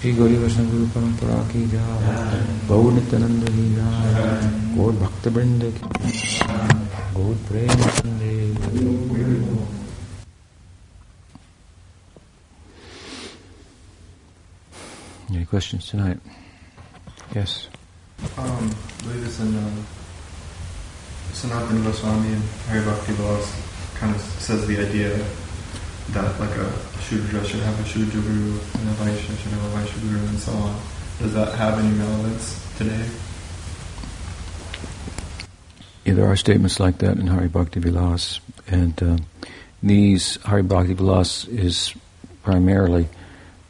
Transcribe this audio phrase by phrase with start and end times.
[0.00, 0.86] श्री गौरी गुरु
[1.48, 1.62] की
[2.68, 3.64] गौर नित्यानंद की
[4.76, 4.92] गौर
[5.24, 5.72] की
[7.16, 7.82] गौर प्रेम
[15.32, 16.18] Any questions tonight?
[17.34, 17.68] Yes.
[18.38, 19.70] Um, I believe it's in uh,
[21.32, 23.52] Sanatana Goswami and Hari Bhakti Vilas
[24.00, 25.14] kind of says the idea
[26.12, 29.76] that like a Shudra should have a Shudra guru and a Vaishya should have a
[29.76, 30.80] Vaishya guru and so on.
[31.18, 33.06] Does that have any relevance today?
[36.04, 39.18] Yeah, there are statements like that in Hari Bhakti Vilas, and uh,
[39.82, 41.94] these Hari Bhakti Vilas is
[42.42, 43.08] primarily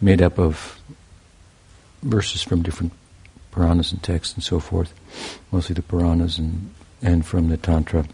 [0.00, 0.80] made up of
[2.02, 2.92] verses from different
[3.50, 4.95] Puranas and texts and so forth,
[5.50, 6.72] mostly the Puranas and,
[7.02, 8.06] and from the Tantra,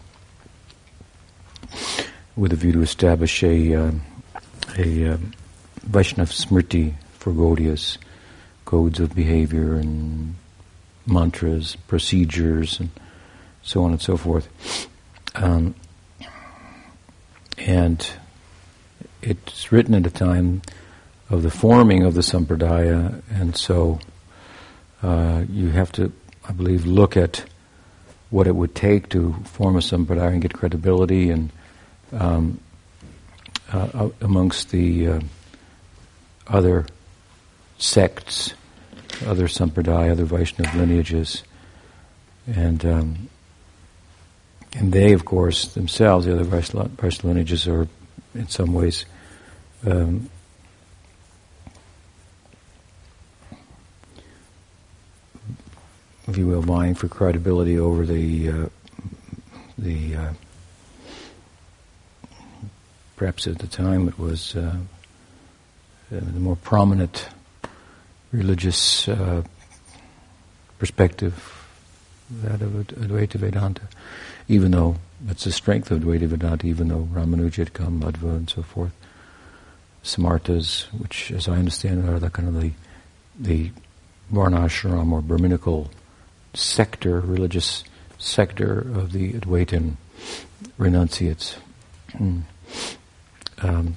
[2.36, 3.90] with a view to establish a, uh,
[4.78, 5.16] a uh,
[5.88, 7.98] Vaishnav Smriti for Gaudiyas,
[8.64, 10.34] codes of behavior and
[11.06, 12.90] mantras, procedures, and
[13.62, 14.48] so on and so forth.
[15.34, 15.74] Um,
[17.58, 18.08] and
[19.22, 20.62] it's written at a time
[21.30, 23.98] of the forming of the sampradaya, and so
[25.02, 26.12] uh, you have to,
[26.48, 27.44] I believe, look at
[28.30, 31.50] what it would take to form a sampradaya and get credibility and
[32.12, 32.60] um,
[33.72, 35.20] uh, amongst the uh,
[36.46, 36.86] other
[37.78, 38.54] sects,
[39.26, 41.42] other sampradaya, other Vaishnava lineages,
[42.46, 43.28] and um,
[44.74, 47.88] and they, of course, themselves, the other Vaishnava lineages, are
[48.34, 49.06] in some ways
[49.86, 50.28] um,
[56.28, 58.66] if you will, vying for credibility over the uh,
[59.78, 60.32] the uh,
[63.16, 64.76] perhaps at the time it was uh,
[66.10, 67.28] the more prominent
[68.30, 69.42] religious uh,
[70.78, 71.52] perspective,
[72.42, 73.82] that of Advaita Vedanta,
[74.48, 74.96] even though
[75.28, 78.92] it's the strength of Advaita Vedanta, even though Ramanuja had come, Madhva and so forth,
[80.04, 82.72] Smartas, which as I understand it are the kind of the
[83.38, 83.70] the
[84.32, 85.90] Varnashram or Brahminical
[86.54, 87.84] sector, religious
[88.18, 89.96] sector of the Advaitin
[90.78, 91.56] renunciates.
[93.62, 93.96] Um,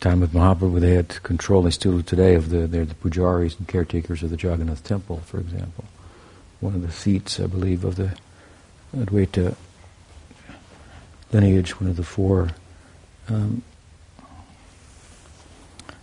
[0.00, 3.68] time of Mahaprabhu, they had control, they still today, of the, they're the pujaris and
[3.68, 5.84] caretakers of the Jagannath temple, for example.
[6.60, 8.16] One of the seats, I believe, of the
[8.96, 9.56] Advaita
[11.32, 12.50] lineage, one of the four
[13.28, 13.62] um,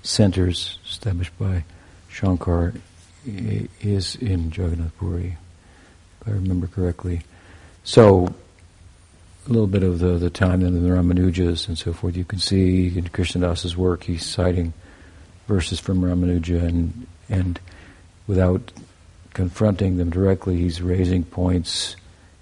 [0.02, 1.64] centers established by
[2.10, 2.74] Shankar
[3.26, 5.38] is in Jagannath Puri
[6.22, 7.22] if I remember correctly.
[7.84, 8.34] So,
[9.48, 12.16] a little bit of the, the time in the Ramanujas and so forth.
[12.16, 14.74] You can see in Krishnadas's work, he's citing
[15.48, 17.60] verses from Ramanuja, and, and
[18.28, 18.72] without
[19.34, 21.96] confronting them directly, he's raising points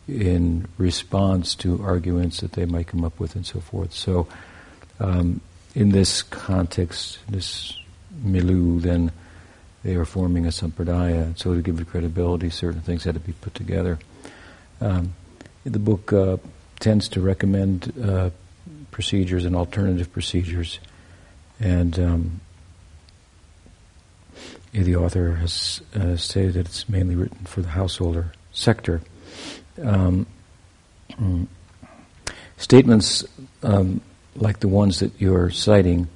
[0.07, 3.93] in response to arguments that they might come up with and so forth.
[3.93, 4.27] So,
[4.99, 5.41] um,
[5.75, 7.77] in this context, this
[8.23, 9.11] milieu, then
[9.83, 11.37] they are forming a sampradaya.
[11.37, 13.99] So to give it credibility, certain things had to be put together.
[14.81, 15.13] Um,
[15.63, 16.37] the book uh,
[16.79, 18.29] tends to recommend uh,
[18.91, 20.79] procedures and alternative procedures,
[21.59, 22.41] and um,
[24.73, 29.01] the author has uh, stated that it's mainly written for the householder sector.
[29.81, 30.25] Um,
[31.11, 31.47] mm,
[32.57, 33.23] statements
[33.63, 34.01] um,
[34.35, 36.07] like the ones that you're citing,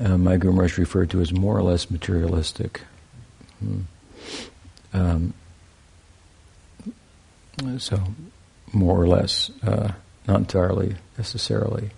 [0.00, 2.80] uh, my Guru Maharaj referred to as more or less materialistic.
[3.58, 3.80] Hmm.
[4.92, 5.34] Um,
[7.78, 8.00] so,
[8.72, 9.92] more or less, uh,
[10.26, 11.90] not entirely necessarily.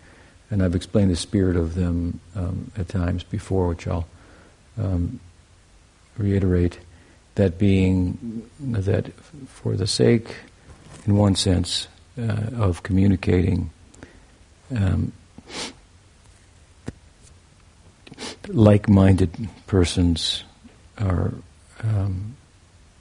[0.51, 4.07] And I've explained the spirit of them um, at times before, which I'll
[4.79, 5.21] um,
[6.17, 6.79] reiterate.
[7.37, 9.15] That being that
[9.47, 10.35] for the sake,
[11.07, 11.87] in one sense,
[12.19, 13.71] uh, of communicating
[14.77, 15.13] um,
[18.49, 20.45] like minded persons
[20.99, 21.33] are
[21.83, 22.37] um,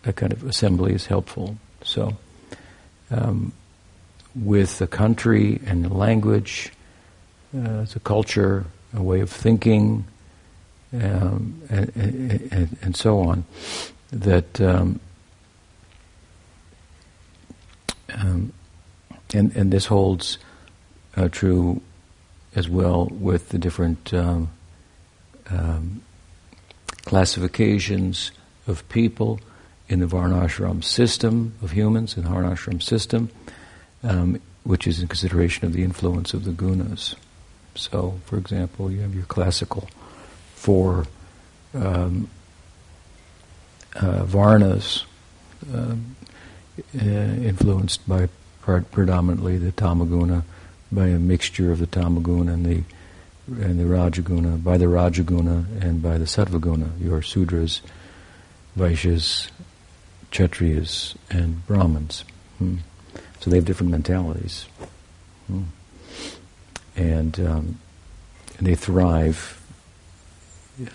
[0.06, 1.58] a kind of assembly is helpful.
[1.84, 2.18] So,
[3.12, 3.52] um,
[4.36, 6.72] with the country and the language,
[7.56, 10.06] uh, the culture, a way of thinking,
[10.94, 11.92] um, and,
[12.52, 13.46] and, and, so on,
[14.12, 15.00] that um,
[18.16, 18.52] um,
[19.34, 20.40] and and this holds
[21.16, 21.80] uh, true
[22.56, 24.50] as well with the different um,
[27.06, 28.31] classifications
[28.68, 29.40] of people
[29.88, 33.30] in the Varnashram system of humans, in the Varnashram system,
[34.04, 37.16] um, which is in consideration of the influence of the gunas.
[37.75, 39.90] So, for example, you have your classical
[40.56, 41.06] four
[41.74, 42.30] um,
[43.96, 45.04] uh, Varnas,
[45.74, 45.96] uh,
[46.96, 48.30] uh, influenced by
[48.92, 50.44] predominantly the Tamaguna,
[50.92, 52.84] by a mixture of the Tamaguna and the
[53.48, 57.81] and the Rajaguna, by the Rajaguna and by the Sattvaguna, your Sudras,
[58.78, 59.50] Vaishyas,
[60.31, 62.24] Kshatriyas, and Brahmins.
[62.60, 62.78] Hmm.
[63.40, 64.66] So they have different mentalities.
[65.48, 65.64] Hmm.
[66.96, 67.80] And, um,
[68.58, 69.62] and they thrive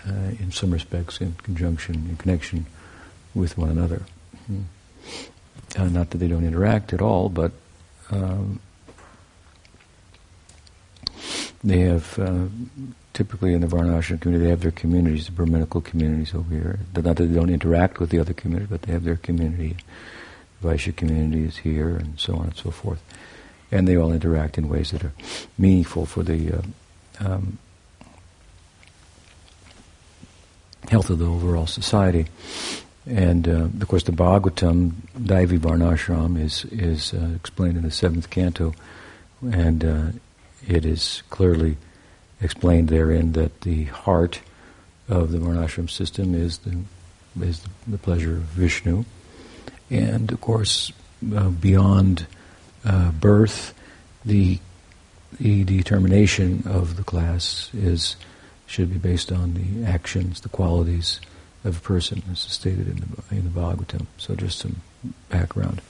[0.07, 2.65] uh, in some respects in conjunction, in connection
[3.33, 4.03] with one another.
[4.47, 4.61] Hmm.
[5.77, 7.51] Uh, not that they don't interact at all, but
[8.11, 8.59] um,
[11.63, 12.45] they have uh,
[13.13, 16.79] typically in the Varnashram community, they have their communities, the Brahminical communities over here.
[16.93, 19.77] Not that they don't interact with the other community, but they have their community.
[20.63, 23.01] Vaishya community is here, and so on and so forth.
[23.71, 25.13] And they all interact in ways that are
[25.57, 26.61] meaningful for the uh,
[27.19, 27.57] um,
[30.89, 32.27] health of the overall society.
[33.07, 38.29] And uh, of course, the Bhagavatam, Daivi Varnashram, is is uh, explained in the seventh
[38.29, 38.73] canto,
[39.43, 40.07] and uh,
[40.67, 41.77] it is clearly
[42.41, 44.41] explained therein that the heart
[45.07, 46.77] of the Varnashram system is the
[47.39, 49.05] is the pleasure of Vishnu,
[49.89, 50.91] and of course,
[51.35, 52.27] uh, beyond
[52.83, 53.73] uh, birth,
[54.23, 54.59] the
[55.39, 58.15] the determination of the class is
[58.67, 61.19] should be based on the actions, the qualities
[61.63, 64.05] of a person, as stated in the, in the Bhagavatam.
[64.17, 64.81] So just some
[65.29, 65.81] background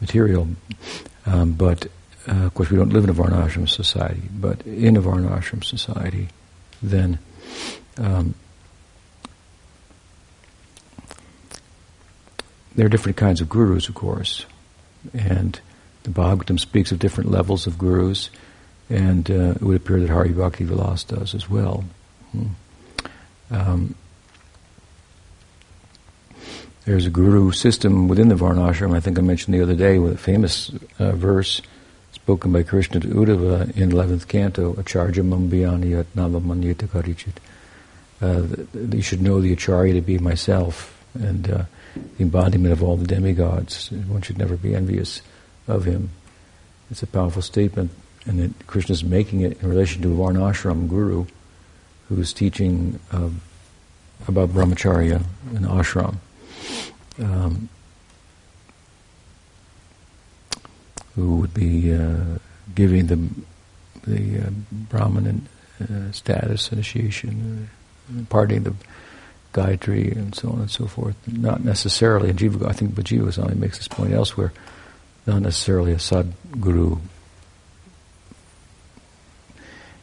[0.00, 0.48] material.
[1.26, 1.86] Um, but
[2.28, 6.28] uh, of course, we don't live in a Varnashram society, but in a Varnashram society,
[6.82, 7.18] then
[7.96, 8.34] um,
[12.78, 14.46] there are different kinds of gurus, of course,
[15.12, 15.58] and
[16.04, 18.30] the Bhagavatam speaks of different levels of gurus,
[18.88, 21.82] and uh, it would appear that Hari Bhakti Vilas does as well.
[22.30, 22.46] Hmm.
[23.50, 23.94] Um,
[26.84, 28.94] there's a guru system within the Varnashram.
[28.96, 30.70] I think I mentioned the other day with a famous
[31.00, 31.60] uh, verse
[32.12, 37.38] spoken by Krishna to Uddhava in 11th canto, Acharya Mambiyaniyat Navamanyata Karichit.
[38.22, 42.96] Uh, you should know the Acharya to be myself and uh, the embodiment of all
[42.96, 43.90] the demigods.
[43.90, 45.22] One should never be envious
[45.66, 46.10] of him.
[46.90, 47.90] It's a powerful statement,
[48.26, 51.26] and that Krishna is making it in relation to Varnashram guru
[52.08, 53.28] who's teaching uh,
[54.26, 55.22] about brahmacharya
[55.54, 56.16] and ashram
[57.20, 57.68] um,
[61.14, 62.38] who would be uh,
[62.74, 63.44] giving them
[64.06, 65.48] the uh, Brahmin
[65.82, 67.68] uh, status, initiation,
[68.08, 68.74] uh, imparting the
[69.58, 71.16] Gayatri, and so on and so forth.
[71.26, 74.52] Not necessarily, and Jiva, I think Jiva Goswami makes this point elsewhere,
[75.26, 77.00] not necessarily a sadguru.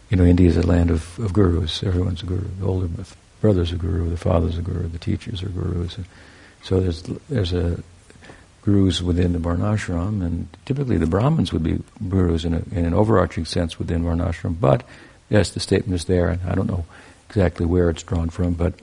[0.09, 1.83] You know, India is a land of, of gurus.
[1.83, 2.47] Everyone's a guru.
[2.59, 2.89] The older
[3.41, 5.97] brother's a guru, the father's a guru, the teachers are gurus.
[6.63, 7.81] So there's there's a
[8.61, 11.79] gurus within the varnashram, and typically the Brahmins would be
[12.09, 14.59] gurus in, a, in an overarching sense within varnashram.
[14.59, 14.83] But
[15.29, 16.85] yes, the statement is there, and I don't know
[17.35, 18.73] exactly where it's drawn from, but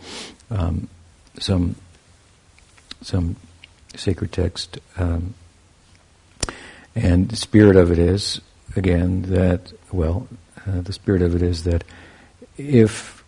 [0.51, 0.87] um,
[1.39, 1.75] some
[3.01, 3.37] some
[3.97, 4.79] sacred text.
[4.99, 5.33] Um,
[6.95, 8.43] and the spirit of it is,
[8.77, 10.29] again, that, well,
[10.67, 11.83] uh, the spirit of it is that
[12.59, 13.25] if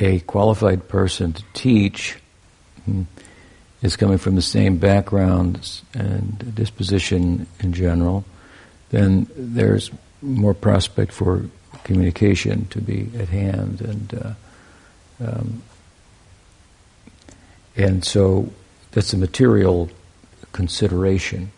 [0.00, 2.18] a qualified person to teach
[2.84, 3.02] hmm,
[3.82, 8.24] is coming from the same background and disposition in general,
[8.90, 11.48] then there's more prospect for
[11.84, 14.34] communication to be at hand, and uh,
[15.24, 15.62] um,
[17.76, 18.50] and so
[18.92, 19.90] that's a material
[20.52, 21.52] consideration.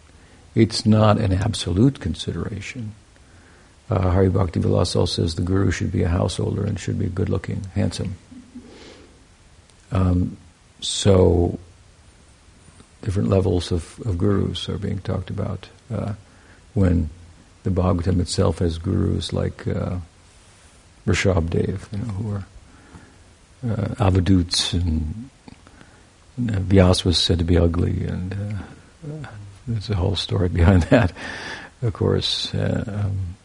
[0.55, 2.95] It's not an absolute consideration.
[3.89, 7.29] Uh, Hari Bhakti Vilas says the guru should be a householder and should be good
[7.29, 8.17] looking, handsome.
[9.93, 10.37] Um,
[10.81, 11.59] so
[13.03, 16.15] different levels of, of gurus are being talked about uh,
[16.75, 17.11] when
[17.63, 19.99] the Bhagavatam itself has gurus like uh,
[21.07, 22.45] Rishabdev, you know, who are
[23.65, 23.95] uh,
[24.77, 25.31] and,
[26.39, 29.29] uh, Vyas was said to be ugly, and uh,
[29.67, 31.13] there's a whole story behind that,
[31.83, 32.55] of course.
[32.55, 33.37] Uh, um,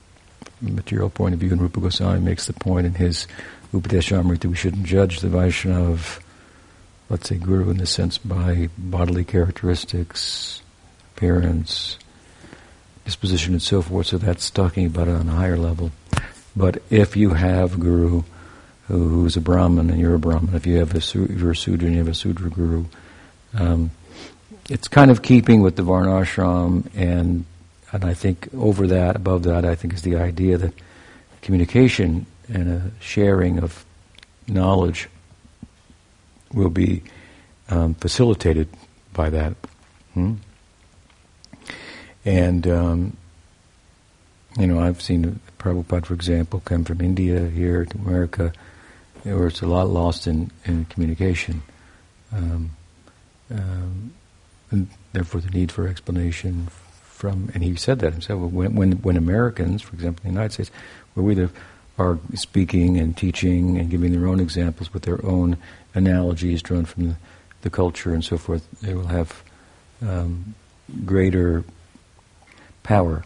[0.61, 3.25] material point of view, and Rupa Goswami makes the point in his
[3.73, 6.21] Upadeshamrita that we shouldn't judge the Vaishnava
[7.11, 10.61] let's say, guru in the sense by bodily characteristics,
[11.13, 11.99] appearance,
[13.03, 14.07] disposition, and so forth.
[14.07, 15.91] So that's talking about it on a higher level.
[16.55, 18.23] But if you have guru
[18.87, 21.85] who, who's a Brahmin and you're a Brahmin, if you have a you're a Sudra
[21.87, 22.85] and you have a Sudra guru,
[23.53, 23.91] um,
[24.69, 27.45] it's kind of keeping with the Varnashram, and
[27.91, 30.73] and I think over that, above that, I think is the idea that
[31.41, 33.85] communication and a sharing of
[34.47, 35.09] knowledge
[36.53, 37.03] will be
[37.69, 38.67] um, facilitated
[39.13, 39.55] by that.
[40.13, 40.35] Hmm?
[42.25, 43.17] And, um,
[44.57, 48.51] you know, I've seen Prabhupada, for example, come from India here to America,
[49.23, 51.61] where it's a lot lost in, in communication.
[52.33, 52.71] Um,
[53.51, 54.13] um,
[54.71, 56.67] and therefore, the need for explanation
[57.03, 60.53] from, and he said that himself, when, when, when Americans, for example, in the United
[60.53, 60.71] States,
[61.13, 61.47] where we
[61.99, 65.57] are speaking and teaching and giving their own examples with their own
[65.93, 67.15] analogies drawn from the,
[67.61, 69.43] the culture and so forth, they will have
[70.01, 70.55] um,
[71.05, 71.63] greater
[72.81, 73.23] power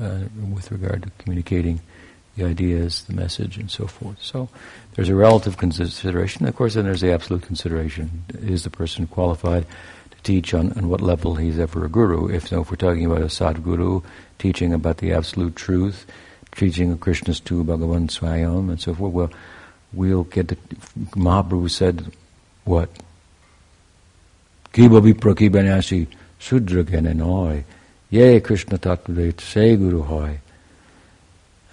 [0.00, 0.20] uh,
[0.54, 1.80] with regard to communicating
[2.36, 4.16] the ideas, the message, and so forth.
[4.22, 4.48] So
[4.94, 6.46] there's a relative consideration.
[6.46, 8.24] Of course, then there's the absolute consideration.
[8.40, 9.66] Is the person qualified
[10.10, 12.28] to teach on, on what level he's ever a guru?
[12.28, 14.02] If so, if we're talking about a sadguru
[14.38, 16.06] teaching about the absolute truth,
[16.54, 19.30] teaching of Krishna's to Bhagavan Swayam, and so forth, well,
[19.92, 20.56] we'll get to,
[21.16, 22.12] Mahaprabhu said,
[22.64, 22.88] what?
[24.72, 26.06] Kiba vipra kiba
[26.38, 26.84] sudra
[28.10, 30.40] Ye Krishna Tattva say Guru Hoy.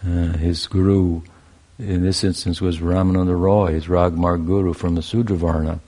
[0.06, 1.24] Uh, his guru
[1.80, 5.80] in this instance was Ramananda Roy, his Ragmarg guru from the Sudra Varna.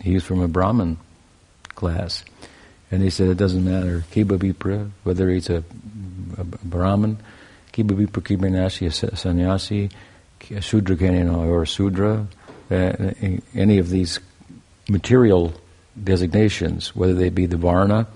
[0.00, 0.98] He's from a Brahmin
[1.74, 2.24] class.
[2.92, 5.64] And he said it doesn't matter, Kiba Vipra, whether he's a,
[6.38, 7.18] a Brahmin,
[7.72, 9.90] Kiba Vipra Kibanasi, a sannyasi,
[10.52, 10.96] a Sudra
[11.34, 12.28] or a Sudra,
[12.70, 12.92] uh,
[13.52, 14.20] any of these
[14.88, 15.52] material
[16.02, 18.06] designations, whether they be the Varna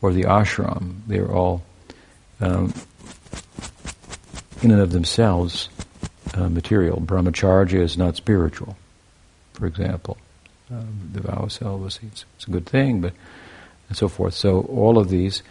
[0.00, 1.00] or the ashram.
[1.06, 1.62] They're all,
[2.40, 2.72] um,
[4.62, 5.68] in and of themselves,
[6.34, 7.00] uh, material.
[7.00, 8.76] Brahmacharya is not spiritual,
[9.54, 10.18] for example.
[10.70, 13.12] Um, the vow of celibacy, it's, it's, a good thing, but
[13.88, 14.34] and so forth.
[14.34, 15.42] So all of these,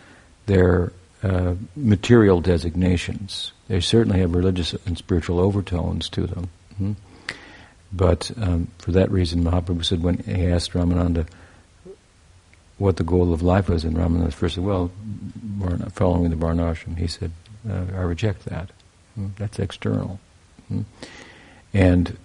[0.46, 0.92] they're
[1.24, 3.54] uh, material designations.
[3.68, 6.50] They certainly have religious and spiritual overtones to them.
[6.74, 6.92] Mm-hmm.
[7.94, 11.28] But um, for that reason, Mahaprabhu said when he asked Ramananda,
[12.78, 13.86] what the goal of life was.
[13.86, 14.92] And Ramananda first said, well,
[15.94, 16.98] following the Varnashram.
[16.98, 17.32] He said,
[17.70, 18.70] uh, I reject that.
[19.16, 19.28] Hmm?
[19.38, 20.20] That's external.
[20.68, 20.82] Hmm?
[21.74, 22.18] And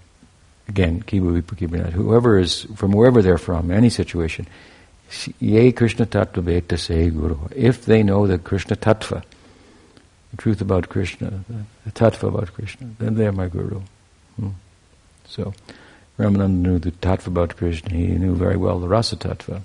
[0.68, 4.46] again, whoever is, from wherever they're from, any situation,
[5.40, 7.38] ye Krishna Tattva Bhekta Se Guru.
[7.54, 9.22] If they know the Krishna Tattva,
[10.30, 13.82] the truth about Krishna, the, the Tattva about Krishna, then they're my Guru.
[14.36, 14.50] Hmm?
[15.26, 15.54] So,
[16.18, 17.90] Ramananda knew the Tattva about Krishna.
[17.90, 19.62] He knew very well the Rasa Tattva.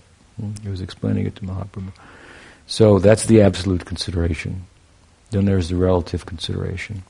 [0.61, 1.91] He was explaining it to Mahaprabhu.
[2.67, 4.65] So that's the absolute consideration.
[5.31, 7.03] Then there's the relative consideration.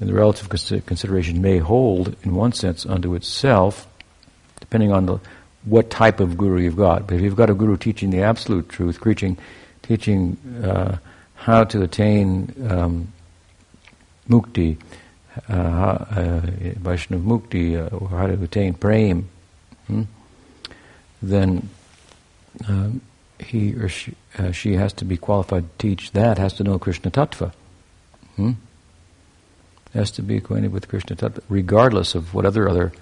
[0.00, 3.86] And the relative consideration may hold, in one sense, unto itself,
[4.60, 5.20] depending on the,
[5.64, 7.06] what type of guru you've got.
[7.06, 9.38] But if you've got a guru teaching the absolute truth, teaching,
[9.82, 10.98] teaching uh,
[11.34, 13.12] how to attain um,
[14.28, 14.76] mukti,
[15.48, 19.28] uh, uh, mukti, uh, or how to attain prem,
[19.86, 20.02] hmm?
[21.22, 21.68] then
[22.68, 23.00] um,
[23.38, 26.78] he or she, uh, she has to be qualified to teach that, has to know
[26.78, 27.52] Krishna Tattva.
[28.36, 28.52] Hmm?
[29.94, 32.92] Has to be acquainted with Krishna Tattva, regardless of what other other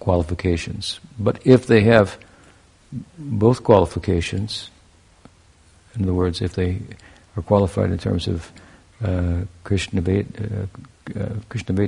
[0.00, 1.00] qualifications.
[1.18, 2.18] But if they have
[3.18, 4.70] both qualifications,
[5.94, 6.80] in other words, if they
[7.36, 8.52] are qualified in terms of
[9.02, 10.22] uh, Krishna uh,
[11.18, 11.86] uh, Krishna uh,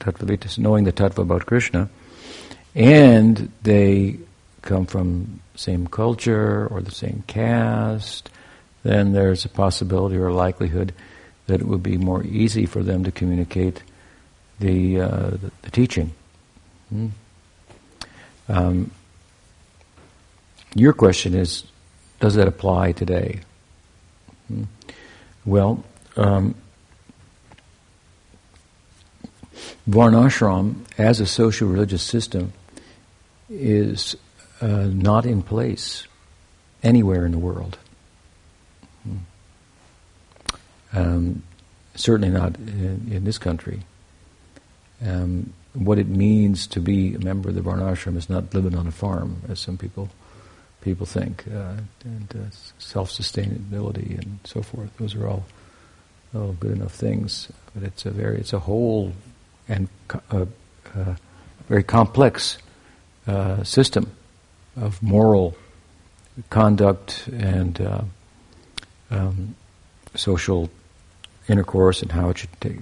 [0.00, 1.88] Tattva knowing the Tattva about Krishna,
[2.74, 4.18] and they
[4.62, 8.30] come from same culture or the same caste,
[8.82, 10.92] then there's a possibility or a likelihood
[11.46, 13.82] that it would be more easy for them to communicate
[14.58, 16.12] the, uh, the, the, teaching.
[16.90, 17.08] Hmm?
[18.48, 18.90] Um,
[20.74, 21.64] your question is,
[22.20, 23.40] does that apply today?
[24.48, 24.64] Hmm?
[25.44, 25.82] Well,
[26.16, 26.54] um,
[29.88, 32.52] Varnashram as a social religious system
[33.48, 34.16] is
[34.60, 36.06] uh, not in place
[36.82, 37.78] anywhere in the world.
[39.02, 39.16] Hmm.
[40.92, 41.42] Um,
[41.94, 43.80] certainly not in, in this country.
[45.04, 48.86] Um, what it means to be a member of the Varnashram is not living on
[48.86, 50.10] a farm, as some people
[50.80, 51.74] people think, uh,
[52.04, 54.90] and uh, self-sustainability and so forth.
[54.96, 55.44] Those are all,
[56.34, 59.12] all good enough things, but it's a very it's a whole
[59.68, 59.88] and
[60.30, 60.46] uh,
[60.96, 61.14] uh
[61.68, 62.58] very complex
[63.28, 64.10] uh, system
[64.76, 65.56] of moral
[66.48, 68.02] conduct and uh,
[69.10, 69.54] um,
[70.14, 70.70] social
[71.48, 72.78] intercourse and how it should take,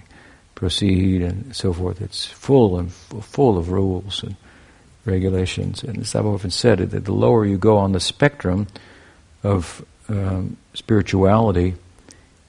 [0.55, 2.01] proceed and so forth.
[2.01, 4.37] It's full and full of rules and
[5.05, 5.83] regulations.
[5.83, 8.67] And as I've often said, that the lower you go on the spectrum
[9.43, 11.75] of um, spirituality,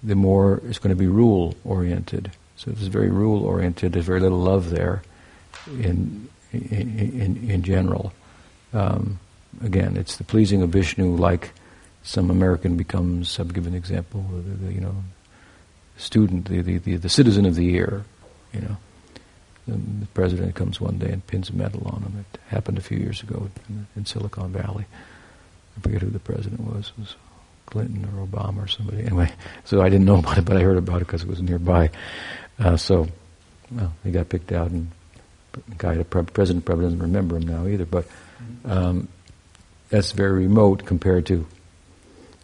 [0.03, 2.31] the more it's going to be rule oriented.
[2.55, 3.93] So it's very rule oriented.
[3.93, 5.01] There's very little love there,
[5.67, 8.11] in in in, in general.
[8.73, 9.19] Um,
[9.63, 11.51] again, it's the pleasing of Vishnu, like
[12.03, 13.39] some American becomes.
[13.39, 14.21] I'll give an example.
[14.31, 14.95] The, the, you know,
[15.97, 18.03] student, the, the, the, the citizen of the year.
[18.53, 18.77] You know,
[19.67, 22.25] the president comes one day and pins a medal on him.
[22.33, 24.85] It happened a few years ago in, in Silicon Valley.
[25.77, 26.91] I forget who the president was.
[26.97, 27.15] It was
[27.67, 29.03] Clinton or Obama or somebody.
[29.03, 29.31] Anyway,
[29.65, 31.91] so I didn't know about it, but I heard about it because it was nearby.
[32.57, 33.07] Uh, so,
[33.71, 34.89] well, he got picked out, and
[35.53, 37.85] the guy, the president probably doesn't remember him now either.
[37.85, 38.07] But
[38.65, 39.07] um,
[39.89, 41.45] that's very remote compared to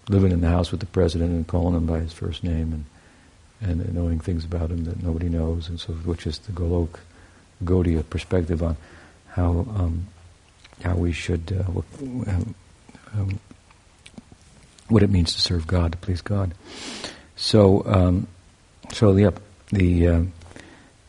[0.10, 2.86] living in the house with the president and calling him by his first name and
[3.62, 7.00] and knowing things about him that nobody knows, and so which is the Golok
[7.64, 8.76] Gaudiya perspective on
[9.30, 10.08] how um,
[10.84, 11.82] how we should uh,
[12.30, 12.56] um,
[13.14, 13.40] um,
[14.90, 16.54] what it means to serve God, to please God.
[17.36, 18.28] So, um,
[18.92, 19.40] so yep,
[19.72, 20.22] the uh,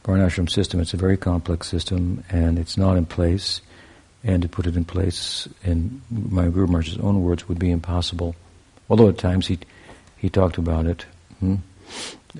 [0.04, 0.80] Varnashram system.
[0.80, 3.60] It's a very complex system, and it's not in place.
[4.26, 8.34] And to put it in place, in my Guru Maharaj's own words, would be impossible.
[8.90, 9.58] Although at times he
[10.16, 11.06] he talked about it.
[11.40, 11.56] Hmm?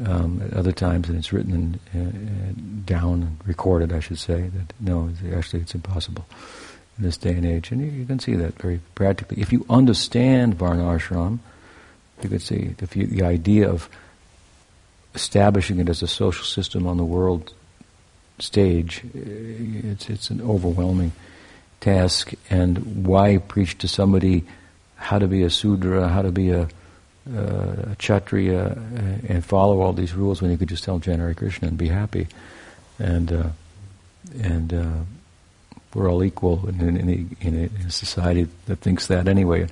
[0.05, 4.43] Um, at other times, and it's written and, uh, down and recorded, I should say,
[4.43, 6.27] that no, actually it's impossible
[6.99, 7.71] in this day and age.
[7.71, 9.41] And you, you can see that very practically.
[9.41, 11.39] If you understand Varnashram,
[12.23, 13.89] you can see you, the idea of
[15.15, 17.55] establishing it as a social system on the world
[18.39, 21.13] stage, uh, it's, it's an overwhelming
[21.87, 22.35] task.
[22.51, 24.45] And why preach to somebody
[24.97, 26.69] how to be a Sudra, how to be a
[27.29, 31.35] uh, a kshatriya uh, and follow all these rules when you could just tell Jai
[31.35, 32.29] Krishna and be happy.
[33.01, 33.49] And uh,
[34.41, 35.01] and uh,
[35.93, 39.67] we're all equal in, in, in, a, in, a, society that thinks that anyway.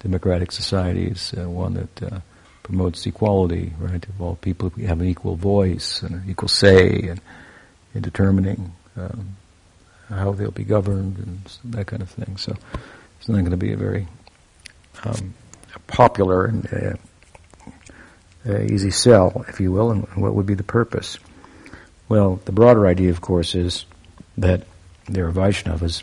[0.00, 2.20] Democratic society is uh, one that uh,
[2.62, 4.04] promotes equality, right?
[4.08, 7.20] Of all people we have an equal voice and an equal say and
[7.94, 9.36] in determining um,
[10.08, 12.36] how they'll be governed and that kind of thing.
[12.36, 12.54] So
[13.18, 14.06] it's not going to be a very
[15.04, 15.34] um,
[15.86, 16.96] popular and uh,
[18.48, 21.18] uh, easy sell, if you will, and what would be the purpose?
[22.08, 23.84] Well, the broader idea, of course, is
[24.38, 24.66] that
[25.06, 26.02] there are Vaishnavas,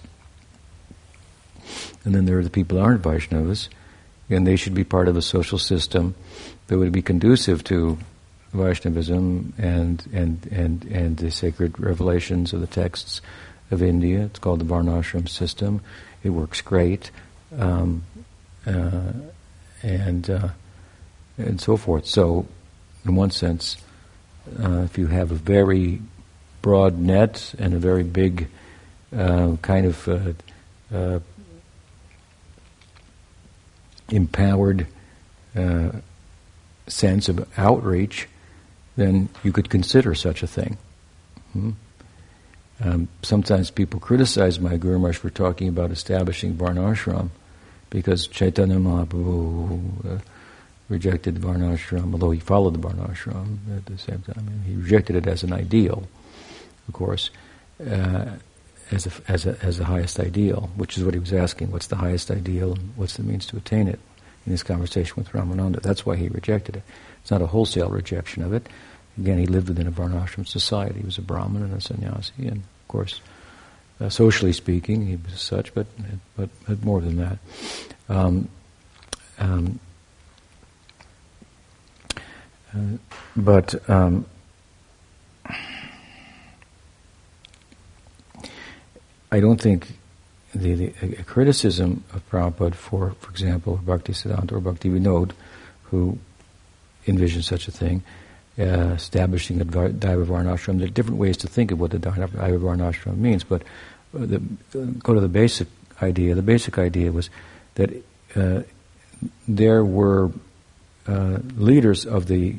[2.03, 3.69] and then there are the people that aren't Vaishnavas,
[4.29, 6.15] and they should be part of a social system
[6.67, 7.97] that would be conducive to
[8.53, 13.21] Vaishnavism and and and and the sacred revelations of the texts
[13.71, 14.25] of India.
[14.25, 15.81] It's called the Varnashram system.
[16.23, 17.11] It works great.
[17.57, 18.03] Um,
[18.65, 19.11] uh,
[19.83, 20.49] and uh,
[21.37, 22.05] and so forth.
[22.07, 22.47] So,
[23.05, 23.77] in one sense,
[24.59, 26.01] uh, if you have a very
[26.61, 28.47] broad net and a very big
[29.15, 30.33] uh, kind of uh,
[30.93, 31.19] uh,
[34.09, 34.87] empowered
[36.87, 38.27] sense of outreach,
[38.95, 40.77] then you could consider such a thing.
[41.53, 41.71] Hmm?
[42.83, 47.29] Um, sometimes people criticize my Guru Maharaj for talking about establishing Varnashram
[47.89, 50.19] because Chaitanya Mahaprabhu uh,
[50.89, 54.61] rejected Varnashram, although he followed the Varnashram at the same time.
[54.65, 56.07] He rejected it as an ideal,
[56.87, 57.29] of course,
[57.79, 58.25] uh,
[58.91, 61.71] as, a, as, a, as the highest ideal, which is what he was asking.
[61.71, 63.99] What's the highest ideal and what's the means to attain it?
[64.45, 65.81] In his conversation with Ramananda.
[65.81, 66.83] That's why he rejected it.
[67.21, 68.67] It's not a wholesale rejection of it.
[69.17, 70.99] Again, he lived within a Varnashram society.
[70.99, 73.21] He was a Brahmin and a sannyasi, and of course,
[73.99, 75.87] uh, socially speaking, he was such, but,
[76.35, 77.37] but, but more than that.
[78.09, 78.49] Um,
[79.39, 79.79] um,
[82.73, 82.97] uh,
[83.37, 84.25] but um,
[89.31, 89.87] I don't think
[90.53, 95.31] the, the criticism of Prabhupada for, for example, Bhakti Siddhanta or Bhakti Vinod,
[95.83, 96.17] who
[97.07, 98.03] envisioned such a thing,
[98.57, 100.77] uh, establishing the Daiva Varnashram.
[100.77, 103.63] There are different ways to think of what the Daiva Varnashram means, but
[104.15, 104.41] uh, the,
[104.99, 105.67] go to the basic
[106.01, 106.35] idea.
[106.35, 107.29] The basic idea was
[107.75, 107.91] that
[108.35, 108.61] uh,
[109.47, 110.31] there were
[111.07, 112.55] uh, leaders of the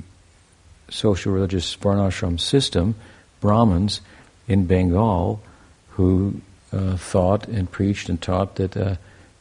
[0.91, 2.95] social religious Varnashram system,
[3.41, 4.01] Brahmins
[4.47, 5.43] in Bengal,
[5.91, 6.41] who
[6.73, 8.97] uh, thought and preached and taught that, uh,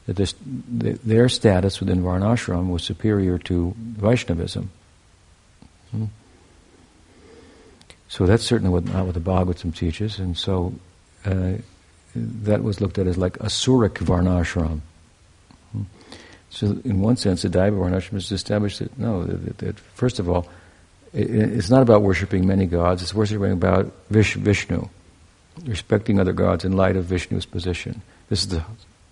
[0.05, 4.71] that this, their status within Varnashram was superior to Vaishnavism.
[5.91, 6.05] Hmm?
[8.07, 10.73] So that's certainly what, not what the Bhagavatam teaches, and so
[11.25, 11.53] uh,
[12.15, 14.81] that was looked at as like Asuric Varnashram.
[16.49, 20.29] So, in one sense, the Daiva Varnashram is established that no, that, that first of
[20.29, 20.47] all,
[21.13, 24.87] it, it's not about worshipping many gods, it's worshipping about Vish, Vishnu,
[25.65, 28.01] respecting other gods in light of Vishnu's position.
[28.29, 28.63] This is the,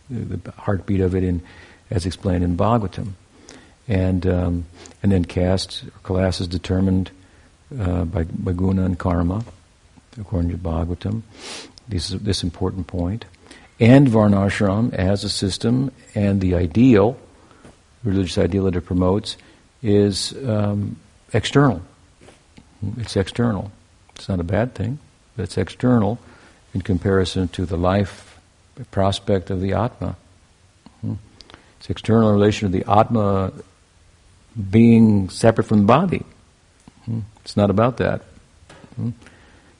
[0.09, 1.41] the heartbeat of it in,
[1.89, 3.13] as explained in Bhagavatam.
[3.87, 4.65] And, um,
[5.01, 7.11] and then caste, or class is determined
[7.79, 9.43] uh, by, by guna and karma,
[10.19, 11.21] according to Bhagavatam.
[11.87, 13.25] This is this important point.
[13.79, 17.17] and Varnashram as a system and the ideal,
[18.03, 19.35] religious ideal that it promotes,
[19.81, 20.95] is um,
[21.33, 21.81] external.
[22.97, 23.71] It's external.
[24.15, 24.99] It's not a bad thing,
[25.35, 26.19] but it's external
[26.73, 28.39] in comparison to the life
[28.91, 30.15] prospect of the Atma.
[31.79, 33.51] It's external in relation to the Atma
[34.69, 36.23] being separate from the body.
[37.43, 38.21] It's not about that.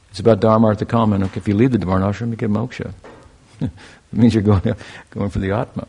[0.10, 1.16] It's about Dharma, Artha, Kama.
[1.16, 2.94] And if you leave the Varnashram, you get moksha.
[3.62, 3.72] it
[4.12, 4.62] means you're going,
[5.10, 5.88] going for the Atma.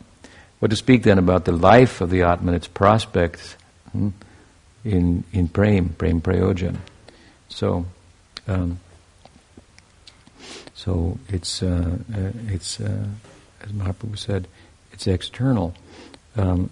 [0.61, 3.57] What to speak then about the life of the Atma and its prospects
[3.93, 4.11] hmm,
[4.85, 6.77] in, in Prem, Prem Prayojan.
[7.49, 7.87] So,
[8.49, 8.81] um,
[10.75, 13.07] so it's, uh, uh, it's uh,
[13.65, 14.47] as Mahaprabhu said,
[14.93, 15.75] it's external.
[16.37, 16.71] Um,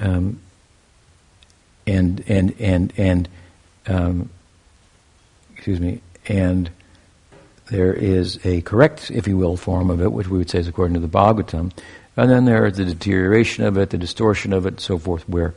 [0.00, 0.40] um,
[1.86, 3.28] and and and and
[3.86, 4.30] um,
[5.54, 6.70] excuse me, and
[7.70, 10.68] there is a correct, if you will, form of it, which we would say is
[10.68, 11.72] according to the Bhagavatam,
[12.16, 15.28] and then there is the deterioration of it, the distortion of it, and so forth,
[15.28, 15.54] where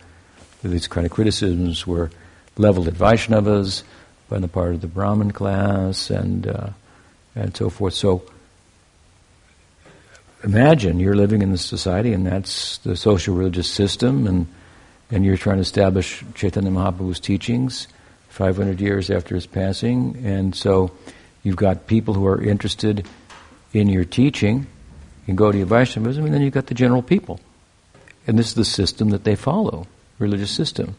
[0.64, 2.10] these kind of criticisms were
[2.58, 3.84] leveled at Vaishnavas
[4.32, 6.70] on the part of the Brahmin class, and uh,
[7.36, 7.94] and so forth.
[7.94, 8.24] So
[10.46, 14.48] imagine you're living in this society, and that's the social religious system, and
[15.12, 17.88] and you're trying to establish Chaitanya Mahaprabhu's teachings
[18.30, 20.92] 500 years after his passing, and so
[21.44, 23.06] you've got people who are interested
[23.74, 24.68] in your teaching
[25.28, 27.40] in Gaudiya Vaishnavism, and then you've got the general people.
[28.28, 29.86] And this is the system that they follow,
[30.18, 30.96] religious system.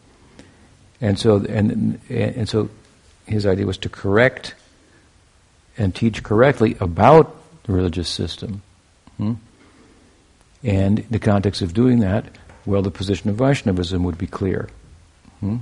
[1.00, 2.70] And so, and, and so
[3.26, 4.54] his idea was to correct
[5.76, 8.62] and teach correctly about the religious system.
[9.16, 9.34] Hmm?
[10.62, 12.26] And in the context of doing that,
[12.64, 14.68] well, the position of Vaishnavism would be clear.
[15.40, 15.58] Hmm?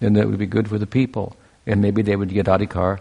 [0.00, 1.36] And that would be good for the people.
[1.66, 3.00] And maybe they would get adhikar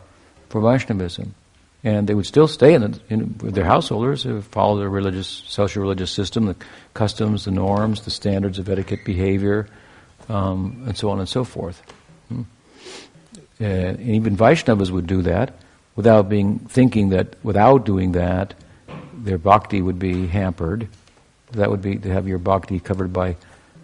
[0.49, 1.35] for Vaishnavism.
[1.83, 5.81] And they would still stay in, the, in their householders who follow the religious, social
[5.81, 6.55] religious system, the
[6.93, 9.67] customs, the norms, the standards of etiquette behavior,
[10.27, 11.81] um, and so on and so forth.
[12.29, 12.41] Hmm?
[13.59, 15.53] Uh, and even Vaishnavas would do that
[15.95, 18.53] without being thinking that without doing that,
[19.27, 20.87] their bhakti would be hampered
[21.51, 23.35] that would be to have your bhakti covered by,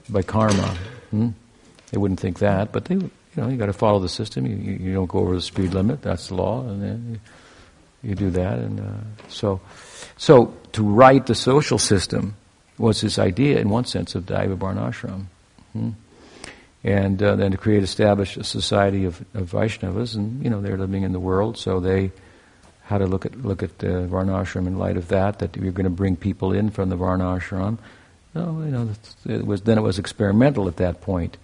[0.10, 0.76] by karma.
[1.12, 1.30] Hmm?
[1.92, 4.46] They wouldn't think that, but they, you know, you got to follow the system.
[4.46, 6.02] You, you, you, don't go over the speed limit.
[6.02, 7.20] That's the law, and then
[8.04, 8.60] you, you do that.
[8.60, 9.62] And uh, so,
[10.18, 12.36] so to write the social system
[12.78, 15.26] was his idea, in one sense, of Daiva Varnashram.
[15.74, 15.90] Hmm?
[16.84, 20.78] And uh, then to create, establish a society of, of Vaishnavas, and you know they're
[20.78, 22.12] living in the world, so they
[22.94, 25.40] how to look at look at uh, Varnashram in light of that.
[25.40, 27.80] That you're going to bring people in from the Varnashram.
[28.36, 28.90] No, you know,
[29.26, 31.38] it was then it was experimental at that point.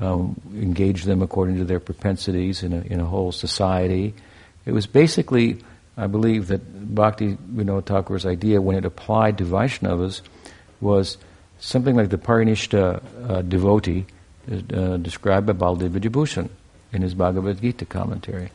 [0.00, 4.12] Um, engage them according to their propensities in a in a whole society.
[4.66, 5.58] It was basically,
[5.96, 10.20] I believe, that Bhakti Vinod Thakur's idea when it applied to Vaishnavas
[10.80, 11.16] was
[11.58, 14.04] something like the Parinishta uh, devotee
[14.50, 16.50] uh, described by Baldev Vidyabhushan
[16.92, 18.50] in his Bhagavad Gita commentary.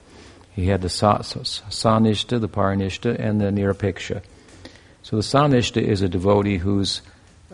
[0.58, 4.24] He had the sa, sanishta, the paranishta, and the nirapeksha.
[5.04, 7.04] So the sanishta is a devotee whose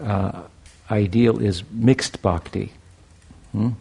[0.01, 0.43] uh,
[0.89, 2.71] ideal is mixed bhakti.
[3.51, 3.71] Hmm?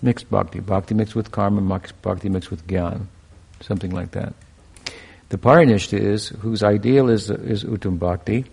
[0.00, 0.60] Mixed bhakti.
[0.60, 3.08] Bhakti mixed with karma, bhakti mixed with gyan.
[3.60, 4.32] Something like that.
[5.28, 8.46] The paranishta is whose ideal is, is uttam bhakti,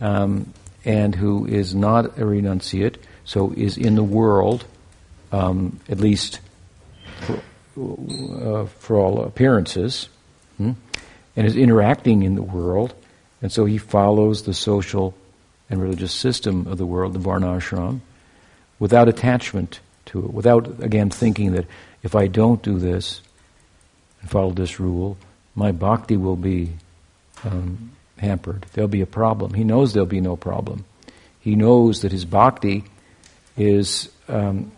[0.00, 0.52] um,
[0.84, 4.64] and who is not a renunciate, so is in the world,
[5.30, 6.40] um, at least
[7.76, 10.08] uh, for all appearances,
[10.56, 10.72] hmm,
[11.36, 12.94] and is interacting in the world,
[13.42, 15.14] and so he follows the social
[15.68, 18.00] and religious system of the world, the Varnashram,
[18.78, 21.66] without attachment to it, without, again, thinking that
[22.02, 23.22] if I don't do this
[24.20, 25.16] and follow this rule,
[25.54, 26.72] my bhakti will be
[27.44, 28.66] um, hampered.
[28.72, 29.54] There'll be a problem.
[29.54, 30.84] He knows there'll be no problem.
[31.40, 32.84] He knows that his bhakti
[33.56, 34.72] is um,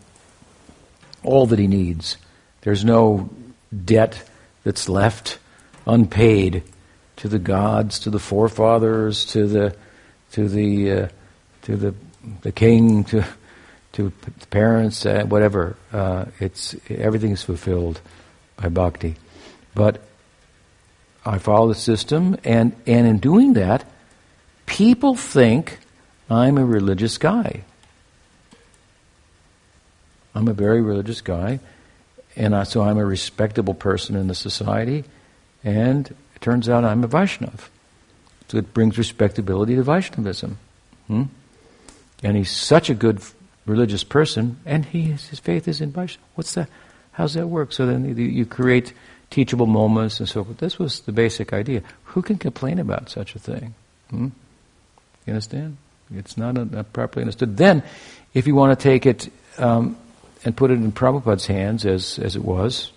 [1.22, 2.16] all that he needs.
[2.66, 3.30] There's no
[3.84, 4.28] debt
[4.64, 5.38] that's left
[5.86, 6.64] unpaid
[7.18, 9.76] to the gods, to the forefathers, to the
[10.32, 11.08] to the uh,
[11.62, 11.94] to the
[12.40, 13.24] the king, to
[13.92, 14.10] to
[14.50, 15.76] parents, uh, whatever.
[15.92, 18.00] Uh, it's everything is fulfilled
[18.56, 19.14] by bhakti.
[19.76, 20.00] But
[21.24, 23.84] I follow the system, and and in doing that,
[24.66, 25.78] people think
[26.28, 27.62] I'm a religious guy.
[30.34, 31.60] I'm a very religious guy,
[32.36, 35.04] and I, so I'm a respectable person in the society,
[35.64, 37.68] and it turns out I'm a Vaishnav.
[38.48, 40.58] So it brings respectability to Vaishnavism.
[41.08, 41.24] Hmm?
[42.22, 43.20] And he's such a good
[43.64, 46.18] religious person, and he his faith is in Vaishnav.
[46.34, 46.68] What's that?
[47.12, 47.72] How's that work?
[47.72, 48.92] So then you create
[49.30, 50.58] teachable moments and so forth.
[50.58, 51.82] This was the basic idea.
[52.04, 53.74] Who can complain about such a thing?
[54.10, 54.28] Hmm?
[55.24, 55.78] You understand?
[56.14, 57.56] It's not, a, not, properly understood.
[57.56, 57.82] Then,
[58.32, 59.96] if you want to take it um,
[60.46, 62.92] and put it in Prabhupada's hands as, as it was,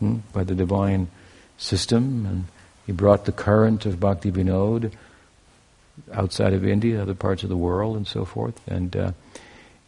[0.00, 1.08] hmm, by the divine
[1.56, 2.44] system, and
[2.84, 4.92] he brought the current of Bhakti Vinod
[6.12, 8.60] outside of India, other parts of the world, and so forth.
[8.68, 9.12] And uh,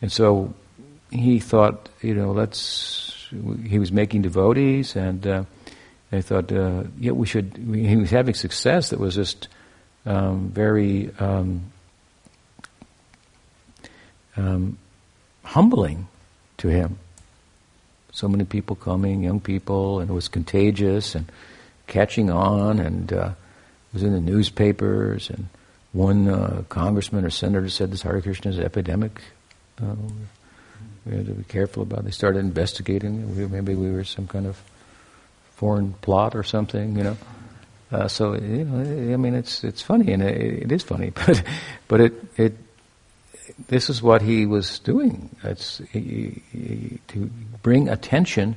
[0.01, 0.55] and so
[1.11, 3.29] he thought, you know, let's.
[3.67, 5.45] He was making devotees, and uh,
[6.13, 7.59] I thought, uh, yeah, we should.
[7.59, 9.49] He was having success that was just
[10.07, 11.73] um, very um,
[14.37, 14.79] um,
[15.45, 16.09] humbling
[16.63, 16.99] to him.
[18.13, 21.31] So many people coming, young people, and it was contagious and
[21.87, 25.29] catching on, and uh, it was in the newspapers.
[25.29, 25.49] And
[25.93, 29.21] one uh, congressman or senator said this Hare Krishna is an epidemic.
[29.81, 29.95] Uh,
[31.05, 32.01] we had to be careful about.
[32.01, 32.05] It.
[32.07, 33.37] They started investigating.
[33.37, 34.61] We, maybe we were some kind of
[35.57, 37.17] foreign plot or something, you know.
[37.91, 41.43] Uh, so you know, I mean, it's it's funny, and it, it is funny, but
[41.89, 42.57] but it it
[43.69, 45.31] this is what he was doing.
[45.43, 47.31] It's he, he, to
[47.63, 48.57] bring attention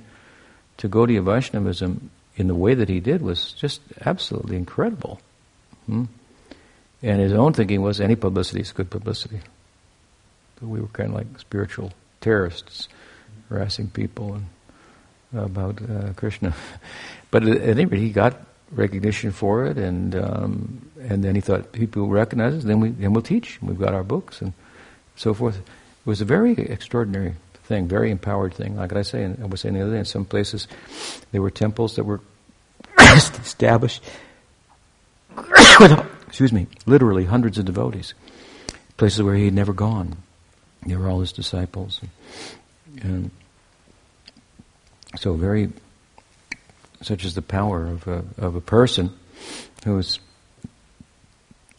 [0.77, 5.19] to Gaudiya Vaishnavism in the way that he did was just absolutely incredible.
[5.85, 6.05] Hmm?
[7.01, 9.39] And his own thinking was any publicity is good publicity.
[10.59, 12.87] So we were kind of like spiritual terrorists,
[13.49, 14.45] harassing people and,
[15.33, 16.53] about uh, Krishna.
[17.31, 18.39] but at any rate, he got
[18.71, 23.13] recognition for it, and um, and then he thought people recognize us, then we then
[23.13, 23.61] we'll teach.
[23.61, 24.53] We've got our books and
[25.15, 25.57] so forth.
[25.57, 25.63] It
[26.05, 28.75] was a very extraordinary thing, very empowered thing.
[28.75, 30.67] Like I say, and I was saying the other day, in some places
[31.31, 32.21] there were temples that were
[32.99, 34.03] established
[35.79, 38.13] with, excuse me, literally hundreds of devotees.
[38.97, 40.17] Places where he had never gone.
[40.85, 41.99] They were all his disciples.
[43.01, 43.31] And, and
[45.17, 45.73] so very,
[47.01, 49.11] such is the power of a, of a person
[49.83, 50.19] who is,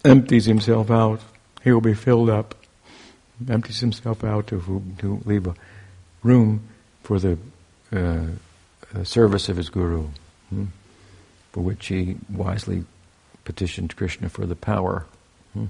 [0.05, 1.21] empties himself out.
[1.65, 2.55] He will be filled up
[3.49, 5.55] empties himself out to, to leave a
[6.23, 6.69] room
[7.03, 7.39] for the
[7.93, 8.27] uh,
[8.95, 10.09] uh, service of his guru,
[10.51, 10.65] hmm,
[11.53, 12.85] for which he wisely
[13.45, 15.07] petitioned Krishna for the power
[15.53, 15.67] hmm,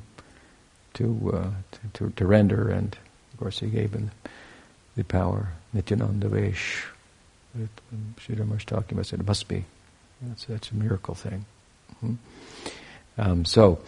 [0.94, 2.96] to, uh, to, to, render, and
[3.32, 4.10] of course he gave him
[4.96, 6.86] the power, Nityananda Vesh.
[8.18, 9.64] Sridhar was talking about said it must be.
[10.22, 11.44] That's, that's a miracle thing.
[12.00, 12.14] Hmm.
[13.18, 13.78] Um, so,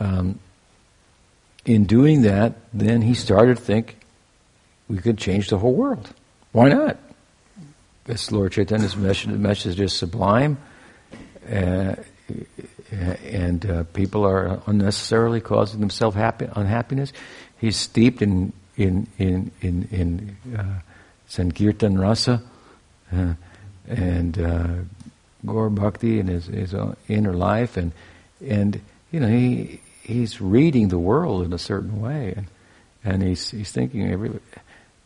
[0.00, 0.38] um,
[1.66, 3.98] in doing that, then he started to think
[4.88, 6.08] we could change the whole world.
[6.52, 6.96] Why not?
[8.04, 10.58] This Lord Chaitanya's message, message is sublime,
[11.52, 11.96] uh,
[12.90, 17.12] and uh, people are unnecessarily causing themselves happy, unhappiness.
[17.58, 20.80] He's steeped in in in in, in uh,
[21.26, 22.42] Sankirtan rasa
[23.12, 23.34] uh,
[23.88, 24.68] and uh,
[25.44, 26.74] Gaur Bhakti in his, his
[27.08, 27.90] inner life, and
[28.40, 32.46] and you know he he's reading the world in a certain way, and,
[33.04, 34.30] and he's he's thinking every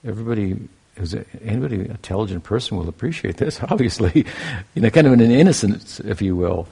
[0.04, 0.56] everybody
[0.96, 3.60] who's anybody intelligent person will appreciate this.
[3.68, 4.26] Obviously,
[4.74, 6.68] you know, kind of in an innocence, if you will,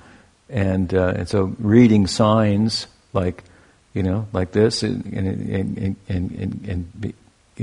[0.48, 3.44] and uh, and so reading signs like
[3.94, 7.14] you know like this, and and and and, and, and be,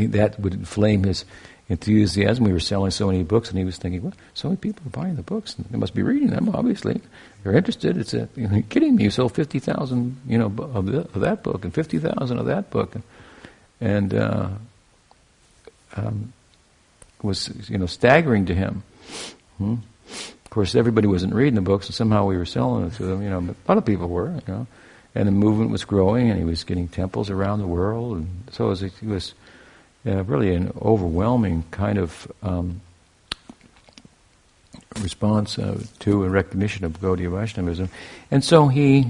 [0.07, 1.25] that would inflame his
[1.69, 2.43] enthusiasm.
[2.43, 5.01] We were selling so many books, and he was thinking, well, so many people are
[5.01, 7.01] buying the books, and they must be reading them, obviously.
[7.43, 7.97] They're interested.
[7.97, 9.03] It's a, you know, kidding me.
[9.03, 12.95] You sold 50,000, you know, of, the, of, that book, and 50,000 of that book.
[12.95, 13.03] And,
[13.81, 14.49] and uh,
[15.95, 16.33] um,
[17.21, 18.83] was, you know, staggering to him.
[19.57, 19.75] Hmm?
[20.07, 23.21] Of course, everybody wasn't reading the books, and somehow we were selling it to them,
[23.21, 24.67] you know, a lot of people were, you know.
[25.15, 28.65] And the movement was growing, and he was getting temples around the world, and so
[28.65, 29.33] it was, it was
[30.05, 32.81] uh, really an overwhelming kind of um,
[35.01, 37.89] response uh, to and recognition of Gaudiya Vaishnavism.
[38.31, 39.07] And so he,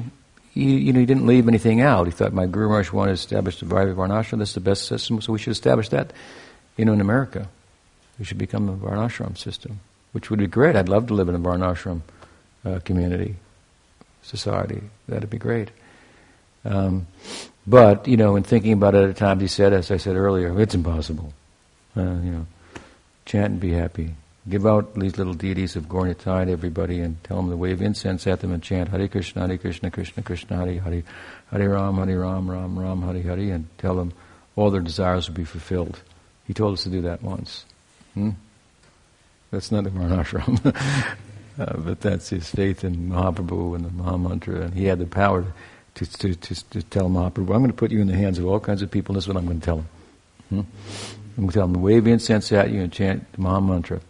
[0.53, 2.07] he, you know, he didn't leave anything out.
[2.07, 5.33] He thought, my Guru Maharaj wanted to establish the Varnashram, that's the best system, so
[5.33, 6.13] we should establish that,
[6.77, 7.47] you know, in America.
[8.17, 9.79] We should become a Varnashram system,
[10.13, 10.75] which would be great.
[10.75, 12.01] I'd love to live in a Varnashram
[12.63, 13.35] uh, community,
[14.23, 14.81] society.
[15.07, 15.69] That'd be great.
[16.63, 17.07] Um,
[17.67, 20.59] but, you know, in thinking about it at times, he said, as I said earlier,
[20.59, 21.33] it's impossible.
[21.97, 22.47] Uh, you know,
[23.25, 24.15] chant and be happy.
[24.47, 28.27] Give out these little deities of Gaura-Nitai to everybody and tell them to wave incense
[28.27, 31.03] at them and chant Hare Krishna, Hare Krishna, Krishna Krishna, Hare Hare,
[31.49, 34.13] Hare Ram, Hare Ram, Ram Ram, Hare Hare, and tell them
[34.55, 35.99] all their desires will be fulfilled.
[36.45, 37.65] He told us to do that once.
[38.13, 38.31] Hmm?
[39.49, 40.75] That's not the Varnashram.
[41.59, 45.41] uh, but that's his faith in Mahaprabhu and the Mahamantra, and he had the power
[45.41, 45.53] to
[45.95, 48.45] to, to, to, to tell Mahaprabhu, I'm going to put you in the hands of
[48.45, 49.87] all kinds of people, is what I'm going to tell them.
[50.49, 50.59] Hmm?
[51.37, 54.01] I'm going to tell them to wave incense at you and chant the Maha Mantra.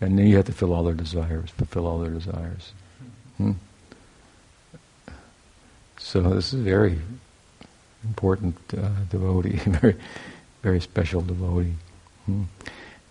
[0.00, 2.72] And then you have to fill all their desires, fulfill all their desires.
[3.38, 3.52] Hmm?
[5.98, 6.98] So this is very
[8.04, 9.96] important uh, devotee, very,
[10.62, 11.74] very special devotee.
[12.26, 12.42] Hmm?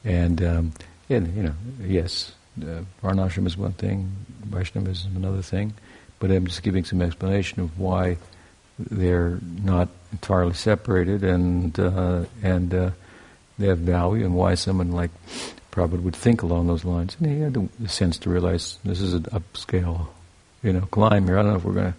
[0.04, 0.74] And, um,
[1.10, 4.12] and, you know, yes, uh, Varnashram is one thing,
[4.46, 5.74] Vaishnavism is another thing,
[6.20, 8.18] but I'm just giving some explanation of why
[8.78, 12.92] they're not entirely separated and uh, and uh,
[13.58, 15.12] they have value and why someone like
[15.72, 17.16] Prabhupada would think along those lines.
[17.20, 20.08] And he had the sense to realize this is an upscale,
[20.64, 21.38] you know, climb here.
[21.38, 21.98] I don't know if we're going to,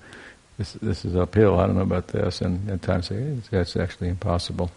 [0.59, 1.59] this, this is uphill.
[1.59, 2.41] I don't know about this.
[2.41, 4.71] And at times say, hey, that's actually impossible.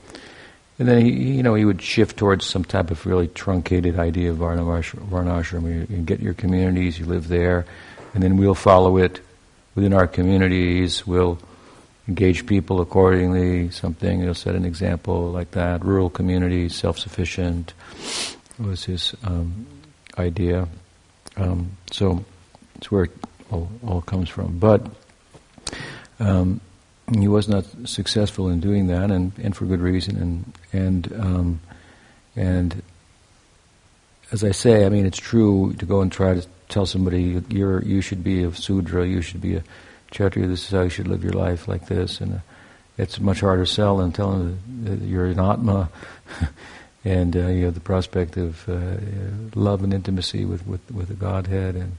[0.78, 4.32] And then he, you know, he would shift towards some type of really truncated idea
[4.32, 5.64] of varnashram.
[5.64, 7.66] You, you get your communities, you live there,
[8.14, 9.20] and then we'll follow it
[9.76, 11.06] within our communities.
[11.06, 11.40] We'll
[12.08, 13.70] engage people accordingly.
[13.72, 15.86] Something he'll set an example like that.
[15.86, 17.74] Rural communities, self-sufficient
[18.58, 19.66] was his um,
[20.18, 20.68] idea.
[21.38, 22.26] Um, so
[22.76, 23.12] it's where it
[23.52, 24.60] all, all, comes from.
[24.60, 24.86] But
[26.20, 26.60] um,
[27.14, 30.18] he was not successful in doing that, and, and for good reason.
[30.18, 31.62] And and um,
[32.36, 32.82] and
[34.32, 37.84] as I say, I mean, it's true to go and try to tell somebody you're
[37.84, 39.64] you should be a sudra, you should be a
[40.12, 42.40] kshatriya, this is how you should live your life like this, and uh,
[42.98, 45.90] it's much harder sell than telling that you're an atma,
[47.06, 48.98] and uh, you have the prospect of uh,
[49.56, 51.98] love and intimacy with, with, with the Godhead, and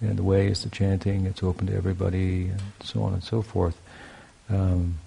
[0.00, 3.42] and the way is the chanting, it's open to everybody, and so on and so
[3.42, 3.76] forth.
[4.48, 4.98] Um,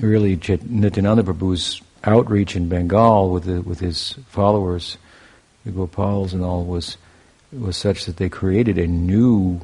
[0.00, 4.96] really, Nityananda Prabhu's outreach in Bengal with the, with his followers,
[5.64, 6.96] the Gopals and all, was
[7.52, 9.60] was such that they created a new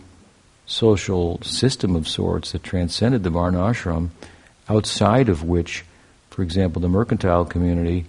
[0.66, 4.08] social system of sorts that transcended the Varnashram,
[4.68, 5.84] outside of which,
[6.30, 8.06] for example, the mercantile community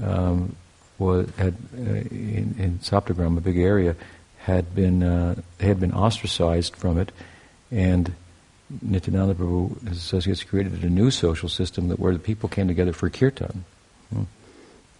[0.00, 0.54] um,
[0.98, 3.96] was had uh, in, in Saptagram, a big area,
[4.38, 7.10] had been uh, had been ostracized from it,
[7.70, 8.14] and
[8.82, 12.92] Nityananda Prabhu his associates created a new social system that where the people came together
[12.92, 13.64] for kirtan.
[14.12, 14.22] Hmm.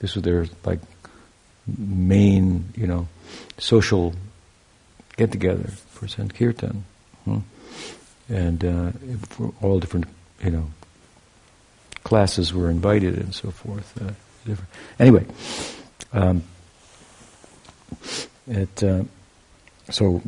[0.00, 0.80] This was their like
[1.78, 3.08] main, you know,
[3.58, 4.14] social
[5.16, 6.84] get together for Sankirtan.
[7.24, 7.38] Hmm?
[8.28, 8.92] And uh,
[9.60, 10.06] all different,
[10.42, 10.70] you know,
[12.04, 14.00] classes were invited and so forth.
[14.00, 14.12] Uh,
[14.46, 14.70] different.
[14.98, 15.26] Anyway,
[16.12, 16.42] um,
[18.46, 19.04] it, uh,
[19.90, 20.22] so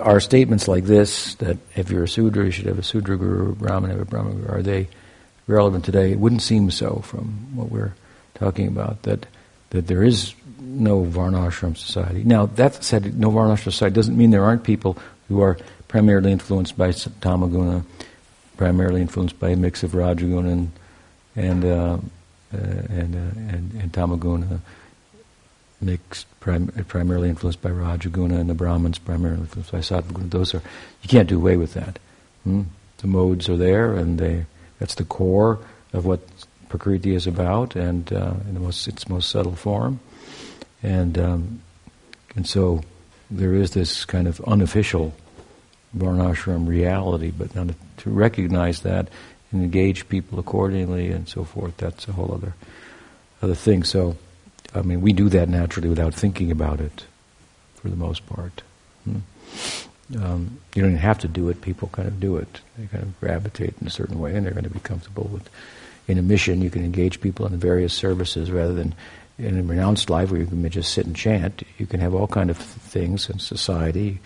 [0.00, 3.54] are statements like this that if you're a Sudra, you should have a Sudra guru,
[3.54, 4.88] Brahman have a Brahman guru, are they
[5.46, 6.12] relevant today?
[6.12, 7.94] It wouldn't seem so from what we're
[8.34, 9.26] talking about, that,
[9.70, 12.24] that there is no Varnashram society.
[12.24, 14.98] Now, that said, no Varnashram society doesn't mean there aren't people
[15.28, 17.84] who are primarily influenced by Tamaguna,
[18.56, 20.72] primarily influenced by a mix of Rajaguna and
[21.36, 21.98] and uh,
[22.54, 24.60] uh, and, uh, and, and Tamaguna,
[25.80, 30.30] mixed prim- primarily influenced by Rajaguna, and the Brahmins primarily influenced by Sattvaguna.
[30.30, 30.62] Those are
[31.02, 31.98] you can't do away with that.
[32.44, 32.62] Hmm?
[32.98, 34.46] The modes are there, and they
[34.78, 35.58] that's the core
[35.92, 36.20] of what
[36.76, 39.98] Prakriti is about, and uh, in most its most subtle form.
[40.82, 41.62] And um,
[42.34, 42.82] and so
[43.30, 45.14] there is this kind of unofficial
[45.96, 49.08] varnashram reality, but to recognize that
[49.50, 51.78] and engage people accordingly and so forth.
[51.78, 52.52] That's a whole other
[53.40, 53.82] other thing.
[53.82, 54.16] So,
[54.74, 57.06] I mean, we do that naturally without thinking about it,
[57.76, 58.62] for the most part.
[59.04, 59.20] Hmm?
[60.22, 61.62] Um, you don't even have to do it.
[61.62, 62.60] People kind of do it.
[62.76, 65.48] They kind of gravitate in a certain way, and they're going to be comfortable with.
[66.08, 68.94] In a mission, you can engage people in various services rather than
[69.38, 72.26] in a renounced life where you can just sit and chant, you can have all
[72.26, 74.18] kind of things in society.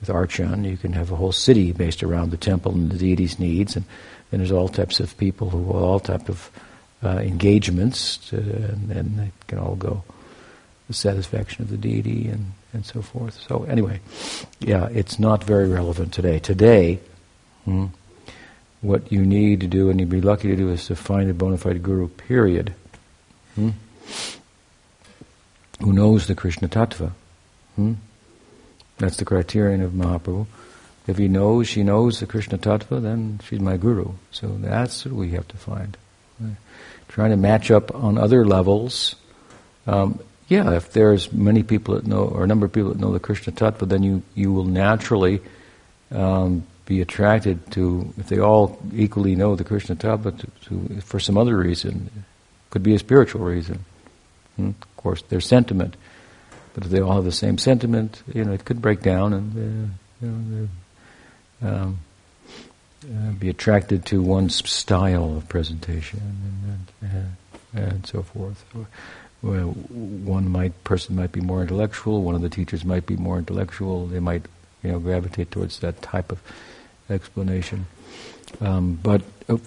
[0.00, 3.38] With Archan, you can have a whole city based around the temple and the deity's
[3.38, 3.84] needs, and
[4.30, 6.50] then there's all types of people who have all type of
[7.04, 10.04] uh, engagements, to, and, and they can all go
[10.88, 13.40] the satisfaction of the deity and, and so forth.
[13.48, 14.00] So anyway,
[14.60, 16.38] yeah, it's not very relevant today.
[16.38, 17.00] Today,
[17.64, 17.86] hmm,
[18.82, 21.34] what you need to do, and you'd be lucky to do, is to find a
[21.34, 22.08] bona fide guru.
[22.08, 22.74] Period.
[23.54, 23.70] Hmm?
[25.82, 27.12] who knows the Krishna Tattva.
[27.76, 27.94] Hmm?
[28.98, 30.46] That's the criterion of Mahaprabhu.
[31.06, 34.12] If he knows, she knows the Krishna Tattva, then she's my guru.
[34.30, 35.96] So that's what we have to find.
[36.38, 36.56] Right?
[37.08, 39.16] Trying to match up on other levels.
[39.86, 43.12] Um, yeah, if there's many people that know, or a number of people that know
[43.12, 45.40] the Krishna Tattva, then you, you will naturally
[46.12, 51.18] um, be attracted to, if they all equally know the Krishna Tattva, to, to, for
[51.18, 52.10] some other reason.
[52.68, 53.86] Could be a spiritual reason.
[54.56, 54.68] Hmm?
[54.68, 55.96] Of course, their sentiment.
[56.74, 59.48] But if they all have the same sentiment, you know, it could break down and
[59.56, 60.68] uh, you know,
[61.66, 61.98] um,
[63.04, 67.36] uh, be attracted to one's style of presentation and, and,
[67.74, 68.64] and, and so forth.
[69.40, 73.38] well, one might person might be more intellectual, one of the teachers might be more
[73.38, 74.06] intellectual.
[74.06, 74.44] They might,
[74.82, 76.40] you know, gravitate towards that type of
[77.12, 77.86] explanation.
[78.60, 79.58] Um, but uh,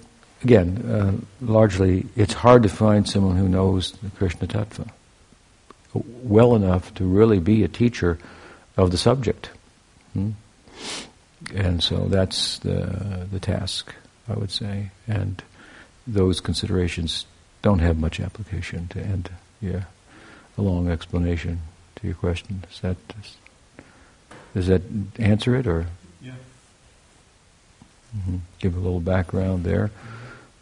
[0.44, 4.90] again, uh, largely, it's hard to find someone who knows the Krishna Tattva
[6.24, 8.18] well enough to really be a teacher
[8.78, 9.50] of the subject.
[10.14, 10.32] Hmm?
[11.54, 13.94] And so that's the the task,
[14.28, 14.92] I would say.
[15.08, 15.42] And
[16.08, 17.26] those considerations
[17.62, 19.30] don't have much application to end.
[19.62, 19.84] Yeah,
[20.58, 21.62] a long explanation
[21.98, 22.64] to your question.
[22.70, 22.98] Does that
[24.54, 24.82] does that
[25.20, 25.86] answer it, or?
[28.18, 28.38] Mm-hmm.
[28.60, 29.92] Give a little background there,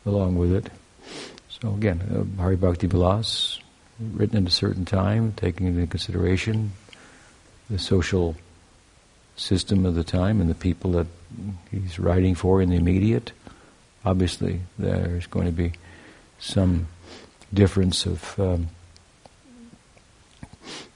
[0.06, 0.70] along with it.
[1.50, 2.02] So again,
[2.38, 3.60] uh, Hari Bhakti Vilas,
[4.00, 6.72] written at a certain time, taking into consideration
[7.70, 8.36] the social
[9.36, 11.08] system of the time and the people that
[11.72, 13.32] he's writing for in the immediate.
[14.06, 15.74] Obviously, there's going to be
[16.40, 16.88] some
[17.54, 18.68] difference of um,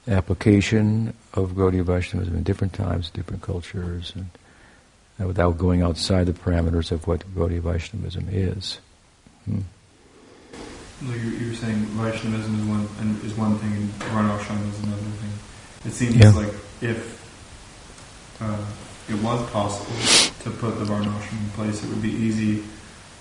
[0.06, 4.28] application of Gaudiya Vaishnavism in different times, different cultures, and
[5.26, 8.78] without going outside the parameters of what Gaudiya Vaishnavism is.
[9.44, 9.60] Hmm.
[11.02, 15.02] Like you were saying, Vaishnavism is one and is one thing, and Varnashram is another
[15.02, 15.30] thing.
[15.84, 16.30] It seems yeah.
[16.30, 17.18] like if
[18.40, 18.64] uh,
[19.08, 22.56] it was possible to put the Varnashram in place, it would be easy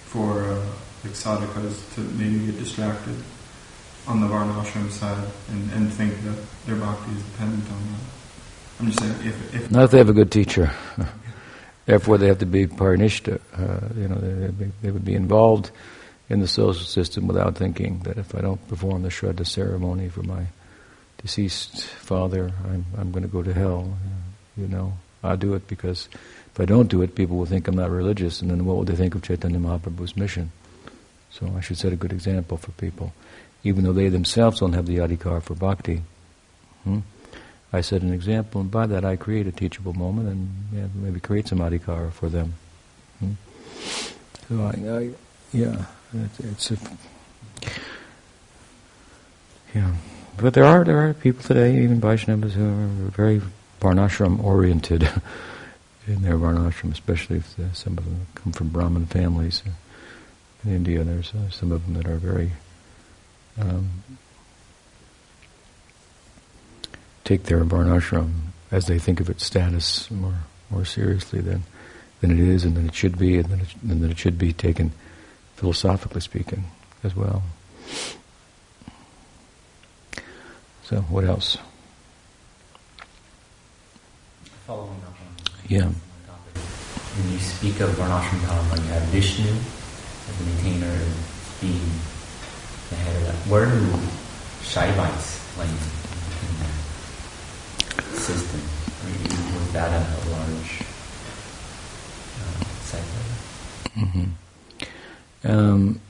[0.05, 0.65] for uh,
[1.03, 3.15] like sadhakas to maybe get distracted
[4.07, 7.99] on the Varnashram side and, and think that their bhakti is dependent on that.
[8.79, 10.71] I'm just saying, if, if not if they have a good teacher.
[11.87, 13.39] Therefore, they have to be parinishta.
[13.55, 15.71] Uh, you know, they, they, would be involved
[16.29, 20.21] in the social system without thinking that if I don't perform the Shraddha ceremony for
[20.21, 20.47] my
[21.21, 23.97] deceased father, I'm, I'm going to go to hell.
[24.57, 26.09] You know, I'll do it because
[26.53, 28.83] if I don't do it, people will think I'm not religious, and then what will
[28.83, 30.51] they think of Chaitanya Mahaprabhu's mission?
[31.31, 33.13] So I should set a good example for people,
[33.63, 36.01] even though they themselves don't have the adhikar for bhakti.
[36.83, 36.99] Hmm?
[37.73, 41.19] I set an example, and by that I create a teachable moment, and yeah, maybe
[41.19, 42.53] create some adhikar for them.
[43.19, 43.33] Hmm?
[44.47, 45.09] So I, I
[45.51, 45.85] yeah.
[46.13, 46.77] It, it's a,
[49.75, 49.93] yeah,
[50.37, 53.41] but there are there are people today, even Vaishnavas, who are very
[53.81, 55.03] varnashram oriented
[56.07, 59.61] in their varnashram, especially if some of them come from Brahmin families.
[60.63, 62.51] In India, there's uh, some of them that are very
[63.59, 63.89] um,
[67.27, 68.31] take their varnashram
[68.71, 71.63] as they think of its status more more seriously than
[72.21, 74.51] than it is, and than it should be, and than it, and it should be
[74.53, 74.91] taken
[75.55, 76.63] philosophically speaking,
[77.03, 77.43] as well.
[80.83, 81.57] So, what else?
[84.65, 85.81] Following up on yeah.
[86.25, 86.63] topic,
[87.17, 91.13] when you speak of Varnashram Dharma, you have Vishnu as the maintainer, and
[91.61, 91.91] being
[92.89, 93.35] the head of that.
[93.51, 93.79] Where do
[94.63, 95.96] Shaivites play in
[98.17, 98.61] system?
[99.53, 100.81] Was that a, large
[102.41, 103.99] uh, sector?
[103.99, 105.49] Mm-hmm.
[105.49, 106.01] Um,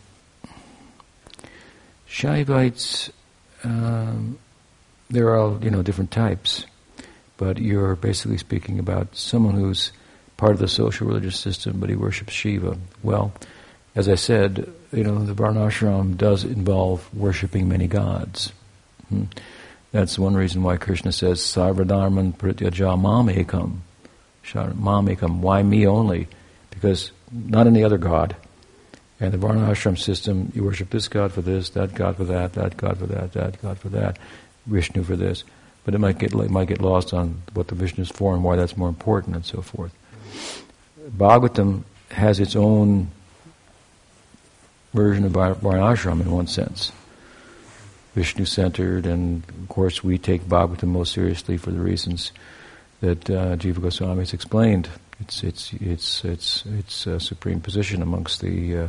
[2.09, 3.11] Shaivites,
[3.63, 4.39] um,
[5.09, 6.65] there are you know different types,
[7.37, 9.91] but you're basically speaking about someone who's
[10.37, 12.77] part of the social religious system, but he worships Shiva.
[13.03, 13.33] Well,
[13.95, 18.51] as I said, you know the Varnashram does involve worshiping many gods.
[19.09, 19.25] Hmm?
[19.91, 23.79] That's one reason why Krishna says Sarvadharman prityaja mamekam.
[24.43, 25.39] Mamekam.
[25.39, 26.27] Why me only?
[26.69, 28.35] Because not any other god
[29.19, 32.53] and the Varna ashram system, you worship this god for this, that god for that,
[32.53, 34.17] that god for that, that god for that,
[34.65, 35.43] Vishnu for this.
[35.85, 38.43] But it might get it might get lost on what the Vishnu is for and
[38.43, 39.93] why that's more important and so forth.
[41.17, 43.07] Bhagavatam has its own
[44.93, 46.91] version of Varnashram in one sense.
[48.17, 52.31] Vishnu centered, and of course we take Bhagavatam most seriously for the reasons
[52.99, 54.89] that uh, Jiva Goswami has explained.
[55.19, 58.87] It's it's it's it's its uh, supreme position amongst the uh,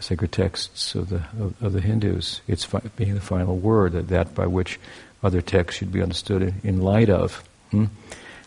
[0.00, 2.40] sacred texts of the of, of the Hindus.
[2.48, 4.80] It's fi- being the final word, that, that by which
[5.22, 7.44] other texts should be understood in, in light of.
[7.72, 7.86] Hmm?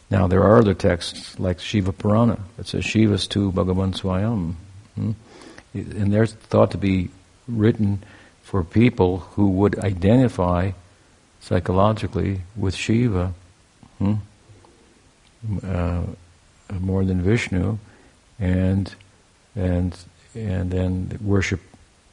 [0.10, 4.56] Now there are other texts like Shiva Purana that says Shiva's tu Bhagavan Swayam,
[4.96, 5.12] hmm?
[5.76, 7.12] and they're thought to be
[7.48, 8.02] written
[8.48, 10.72] for people who would identify
[11.42, 13.34] psychologically with Shiva.
[13.98, 14.14] Hmm?
[15.62, 16.04] Uh,
[16.80, 17.78] more than Vishnu,
[18.40, 18.96] and
[19.54, 19.98] and
[20.34, 21.60] and then worship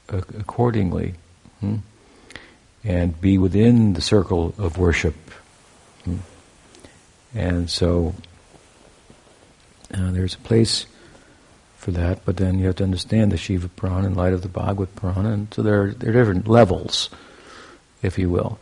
[0.09, 1.15] accordingly,
[1.61, 1.77] hmm?
[2.83, 5.15] and be within the circle of worship.
[6.05, 6.17] Hmm?
[7.33, 8.13] And so
[9.93, 10.87] uh, there's a place
[11.85, 14.49] for that, but then you have to understand the Shiva Purana in light of the
[14.49, 17.11] Bhagavad Purana, and so there are, there are different levels
[18.05, 18.59] if you will.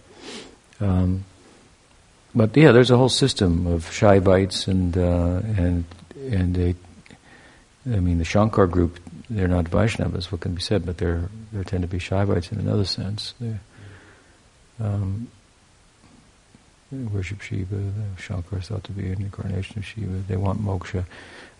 [0.80, 1.24] Um,
[2.34, 5.84] but yeah, there's a whole system of Shaivites and uh, and
[6.16, 6.74] and they,
[7.86, 8.98] I mean, the Shankar group,
[9.28, 10.32] they're not Vaishnavas.
[10.32, 10.86] What can be said?
[10.86, 13.34] But they're they tend to be Shaivites in another sense.
[13.38, 13.56] They
[14.80, 15.28] um,
[16.90, 17.92] worship Shiva.
[18.16, 20.22] Shankar is thought to be an incarnation of Shiva.
[20.26, 21.04] They want moksha.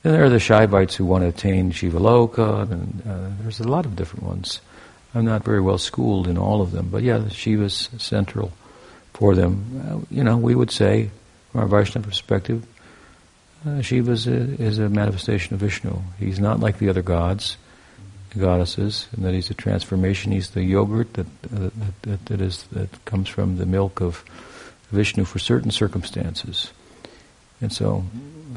[0.05, 3.69] And there are the Shaivites who want to attain Shiva Loka, and uh, there's a
[3.69, 4.61] lot of different ones.
[5.15, 8.53] I'm not very well schooled in all of them, but yeah, Shiva's central
[9.13, 9.85] for them.
[9.87, 11.11] Uh, you know, we would say,
[11.51, 12.67] from our Vaishnava perspective,
[13.65, 15.97] uh, Shiva is a, manifestation of Vishnu.
[16.19, 17.57] He's not like the other gods,
[18.31, 20.33] the goddesses, and that he's a transformation.
[20.33, 21.71] He's the yogurt that, uh,
[22.03, 24.25] that, that is that comes from the milk of
[24.91, 26.73] Vishnu for certain circumstances.
[27.61, 28.05] And so,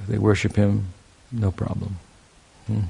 [0.08, 0.88] they worship him,
[1.36, 1.98] no problem.
[2.68, 2.82] Hmm.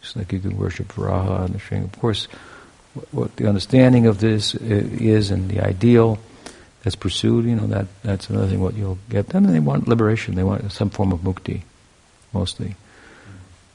[0.00, 1.84] Just like you can worship Varaha and the Shring.
[1.84, 2.26] Of course,
[3.10, 6.18] what the understanding of this is and the ideal
[6.82, 9.28] that's pursued, you know, that that's another thing what you'll get.
[9.28, 10.34] Then they want liberation.
[10.34, 11.62] They want some form of mukti,
[12.32, 12.76] mostly.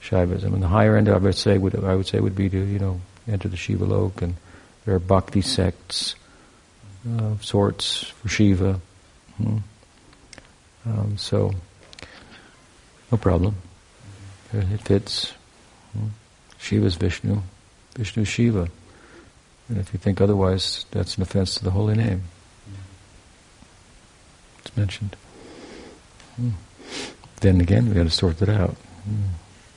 [0.02, 0.54] Shaivism.
[0.54, 2.80] And the higher end, I would say, would I would say would be to you
[2.80, 4.36] know enter the Shiva lok, and
[4.86, 6.16] there are bhakti sects
[7.20, 8.80] of sorts for Shiva.
[9.38, 9.58] Hmm.
[10.86, 11.52] Um, so,
[13.12, 13.56] no problem.
[14.54, 15.34] It fits.
[15.94, 16.08] Hmm.
[16.58, 17.42] Shiva's Vishnu,
[17.96, 18.70] Vishnu Shiva.
[19.68, 22.24] And if you think otherwise, that's an offense to the holy name.
[24.60, 25.16] It's mentioned.
[26.36, 26.52] Hmm.
[27.42, 28.76] Then again, we got to sort that out.
[29.04, 29.34] Hmm.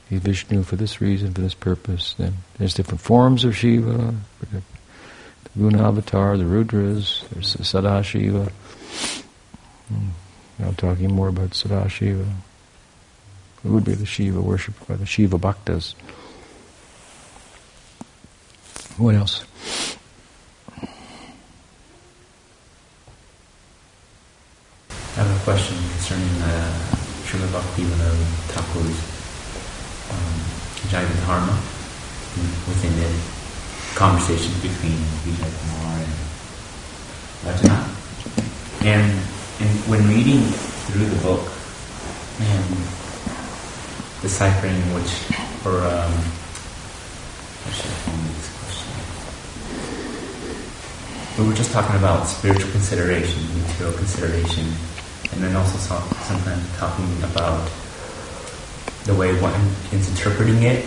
[0.09, 2.15] He's Vishnu for this reason, for this purpose.
[2.17, 4.15] Then there's different forms of Shiva.
[4.39, 4.61] The
[5.57, 8.51] Guna Avatar, the Rudras, there's the Sadashiva.
[9.87, 10.09] Hmm.
[10.57, 12.27] Now talking more about Sadashiva.
[13.63, 15.93] It would be the Shiva worshipped by the Shiva Bhaktas.
[18.97, 19.43] What else?
[25.19, 26.71] I have a question concerning uh,
[27.27, 28.15] Srila Bhaktivinoda
[28.47, 28.99] Thakur's
[30.11, 30.35] um,
[30.87, 31.51] Jaiva Dharma
[32.67, 33.11] within the
[33.99, 34.95] conversations between
[35.27, 36.15] Vijay Kumar and
[37.43, 37.87] Vrajanath.
[38.85, 39.11] And,
[39.59, 40.39] and when reading
[40.87, 41.51] through the book
[42.39, 42.98] and
[44.21, 45.11] deciphering which,
[45.65, 46.13] or um?
[51.37, 54.65] We were just talking about spiritual consideration, material consideration,
[55.31, 55.77] and then also
[56.23, 57.69] sometimes talking about
[59.05, 59.55] the way one
[59.93, 60.85] is interpreting it,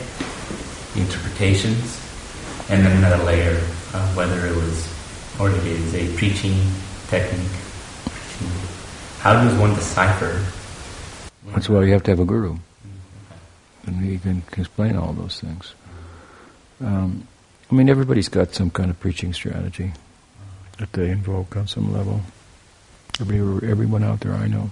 [0.95, 1.99] the interpretations,
[2.69, 3.57] and then another layer
[3.95, 4.93] of whether it was
[5.41, 6.55] or it is a preaching
[7.09, 7.49] technique.
[9.21, 10.45] How does one decipher?
[11.55, 12.59] That's why you have to have a guru,
[13.87, 15.75] and he can explain all those things.
[16.81, 17.27] Um,
[17.71, 19.93] I mean, everybody's got some kind of preaching strategy
[20.79, 22.21] that they invoke on some level.
[23.21, 24.71] Every, everyone out there I know,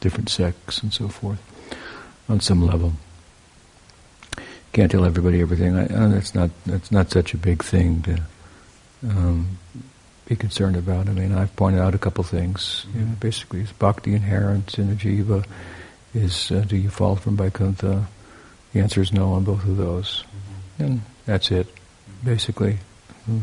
[0.00, 1.40] different sects and so forth,
[2.28, 2.92] on some level.
[4.72, 5.76] Can't tell everybody everything.
[5.76, 8.22] I, uh, that's not that's not such a big thing to
[9.02, 9.58] um,
[10.26, 11.08] be concerned about.
[11.08, 12.86] I mean, I've pointed out a couple things.
[12.94, 15.44] You know, basically, is bhakti inherent in a jiva?
[16.14, 18.06] Is uh, do you fall from Vaikuntha?
[18.72, 20.24] The answer is no on both of those,
[20.78, 21.66] and that's it,
[22.24, 22.78] basically.
[23.26, 23.40] Hmm.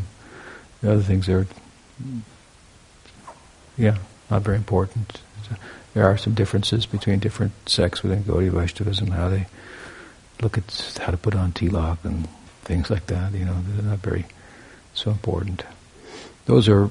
[0.80, 1.46] The other things are,
[3.76, 3.98] yeah,
[4.30, 5.20] not very important.
[5.94, 9.46] There are some differences between different sects within Gaudiya Vaishnavism, how they
[10.40, 12.28] look at how to put on tilak and
[12.62, 13.32] things like that.
[13.32, 14.26] You know, they're not very
[14.94, 15.64] so important.
[16.46, 16.90] Those are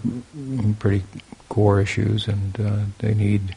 [0.80, 1.04] pretty
[1.50, 3.56] core issues, and uh, they need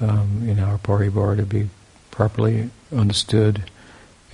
[0.00, 1.70] um, in our paribar to be
[2.10, 3.64] properly understood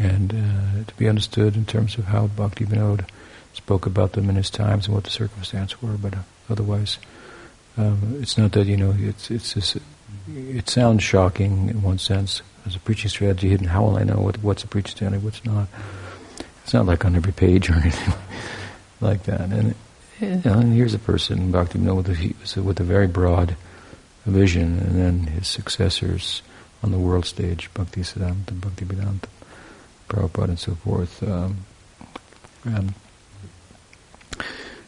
[0.03, 3.09] and uh, to be understood in terms of how Bhakti Vinod
[3.53, 6.99] spoke about them in his times and what the circumstances were, but uh, otherwise
[7.77, 9.79] um, it's not that you know it's it's just,
[10.29, 13.69] it sounds shocking in one sense as a preaching strategy hidden.
[13.69, 15.69] How will I know what, what's a preaching strategy, what's not?
[16.65, 18.15] It's not like on every page or anything
[19.01, 19.41] like that.
[19.41, 19.75] And,
[20.21, 23.57] you know, and here's a person, Bhakti with a, with a very broad
[24.25, 26.43] vision, and then his successors
[26.83, 29.29] on the world stage, Bhakti Siddhanta, Bhakti Vedanta,
[30.13, 31.23] Prabhupada, and so forth.
[31.23, 31.65] Um,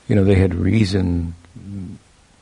[0.06, 1.34] you know, they had reason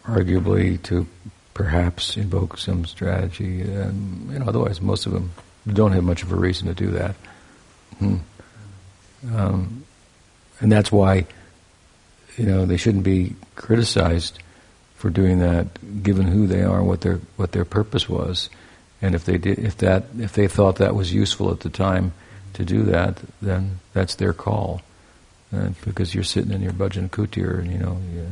[0.05, 1.07] arguably to
[1.55, 3.63] perhaps invoke some strategy.
[3.63, 5.31] And you know, otherwise, most of them
[5.73, 7.15] don't have much of a reason to do that.
[7.99, 8.17] Hmm.
[9.33, 9.85] Um,
[10.61, 11.27] and that's why
[12.37, 14.41] you know they shouldn't be criticized
[14.97, 18.51] for doing that, given who they are, what their what their purpose was,
[19.01, 22.13] and if they did, if that if they thought that was useful at the time
[22.55, 24.83] to do that, then that's their call.
[25.51, 27.99] And because you're sitting in your bhajan kutir and you know.
[28.15, 28.27] You,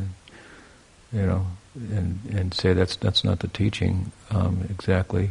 [1.13, 5.31] you know, and and say that's that's not the teaching um, exactly.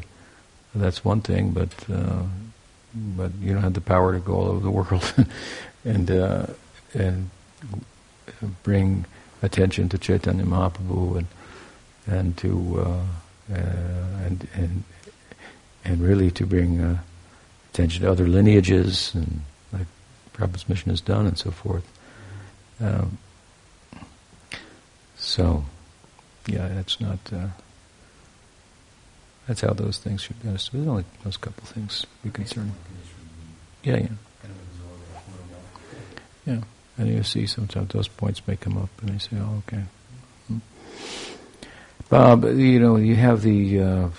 [0.75, 2.23] That's one thing, but uh,
[2.93, 5.13] but you don't have the power to go all over the world
[5.85, 6.47] and uh,
[6.93, 7.29] and
[8.63, 9.05] bring
[9.41, 11.27] attention to Chaitanya Mahaprabhu and
[12.07, 14.83] and to uh, uh, and and
[15.85, 16.97] and really to bring uh,
[17.79, 19.87] attention to other lineages and like
[20.33, 21.87] Prabhupada's mission has done and so forth.
[22.81, 23.17] Um,
[25.15, 25.63] so,
[26.45, 27.19] yeah, that's not.
[27.31, 27.47] Uh,
[29.47, 30.81] that's how those things should be understood.
[30.81, 32.73] There's only those couple things be concerned.
[33.83, 34.07] Yeah, yeah.
[36.45, 36.61] Yeah,
[36.97, 39.83] and you see sometimes those points may come up, and they say, "Oh, okay."
[40.47, 40.57] Hmm.
[42.09, 44.09] Bob, you know, you have the uh,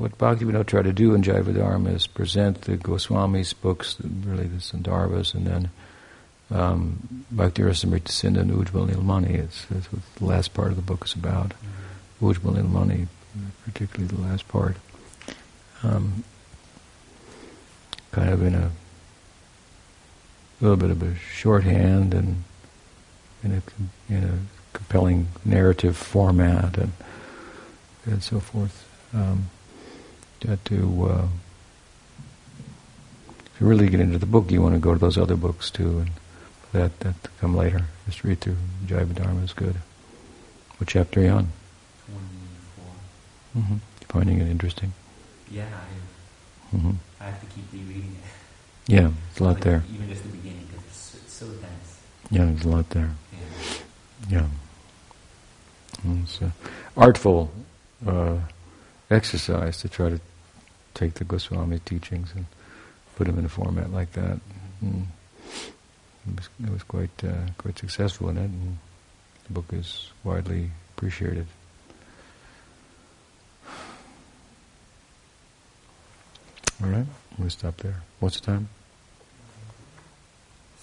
[0.00, 4.56] what Bhaktivinoda tried to do in Jaiva Dharma is present the Goswami's books, really the
[4.56, 5.70] Sandarbhas, and then
[6.50, 9.34] um, Bhakti Rasamrita Sindhu and Ujjval Nilmani.
[9.34, 11.50] It's, it's what the last part of the book is about.
[12.22, 12.56] Mm-hmm.
[12.56, 13.08] Nilmani,
[13.66, 14.76] particularly the last part.
[15.82, 16.24] Um,
[18.10, 18.70] kind of in a
[20.62, 22.42] little bit of a shorthand and
[23.44, 24.38] in a, in a
[24.72, 26.92] compelling narrative format and
[28.06, 28.88] and so forth.
[29.12, 29.50] Um,
[30.40, 31.26] to uh,
[33.54, 35.70] if you really get into the book, you want to go to those other books
[35.70, 36.10] too, and
[36.72, 37.82] that that come later.
[38.06, 39.76] Just read through Jaiva Dharma is good.
[40.78, 41.48] What chapter are you on?
[42.06, 43.62] Twenty-four.
[43.62, 43.76] Mm-hmm.
[44.08, 44.92] Finding it interesting.
[45.50, 46.92] Yeah, I, Mm-hmm.
[47.20, 48.92] I have to keep rereading it.
[48.92, 49.82] Yeah, there's a lot Like, there.
[49.92, 52.00] Even just the beginning, because it's, it's so dense.
[52.30, 53.10] Yeah, there's a lot there.
[54.30, 54.46] Yeah.
[56.04, 56.22] Yeah.
[56.22, 56.52] It's an
[56.96, 57.50] artful
[58.06, 58.36] uh,
[59.10, 60.20] exercise to try to
[60.94, 62.46] take the Goswami teachings and
[63.16, 64.40] put them in a format like that.
[64.84, 65.04] Mm.
[66.28, 68.78] It was, it was quite uh, quite successful in it, and
[69.46, 71.46] the book is widely appreciated.
[76.82, 77.06] All right,
[77.38, 78.02] we'll stop there.
[78.20, 78.68] What's the time?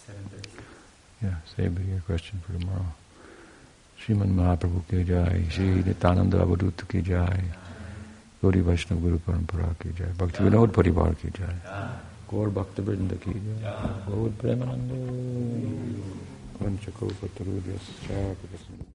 [0.06, 0.50] Seven thirty.
[1.24, 2.86] Yeah, save your question for tomorrow.
[4.00, 7.44] Sriman Mahaprabhu ki jai, Shri Nityananda Avadut ki jai,
[8.42, 11.56] Gauri Vaishnava Guru Parampara ki jai, Bhakti Vinod Parivar ki jai,
[12.30, 13.74] Gaur Bhakta Vrinda ki jai,
[14.06, 14.94] Gaur Premananda,
[16.62, 18.36] Panchakopatarudhyascha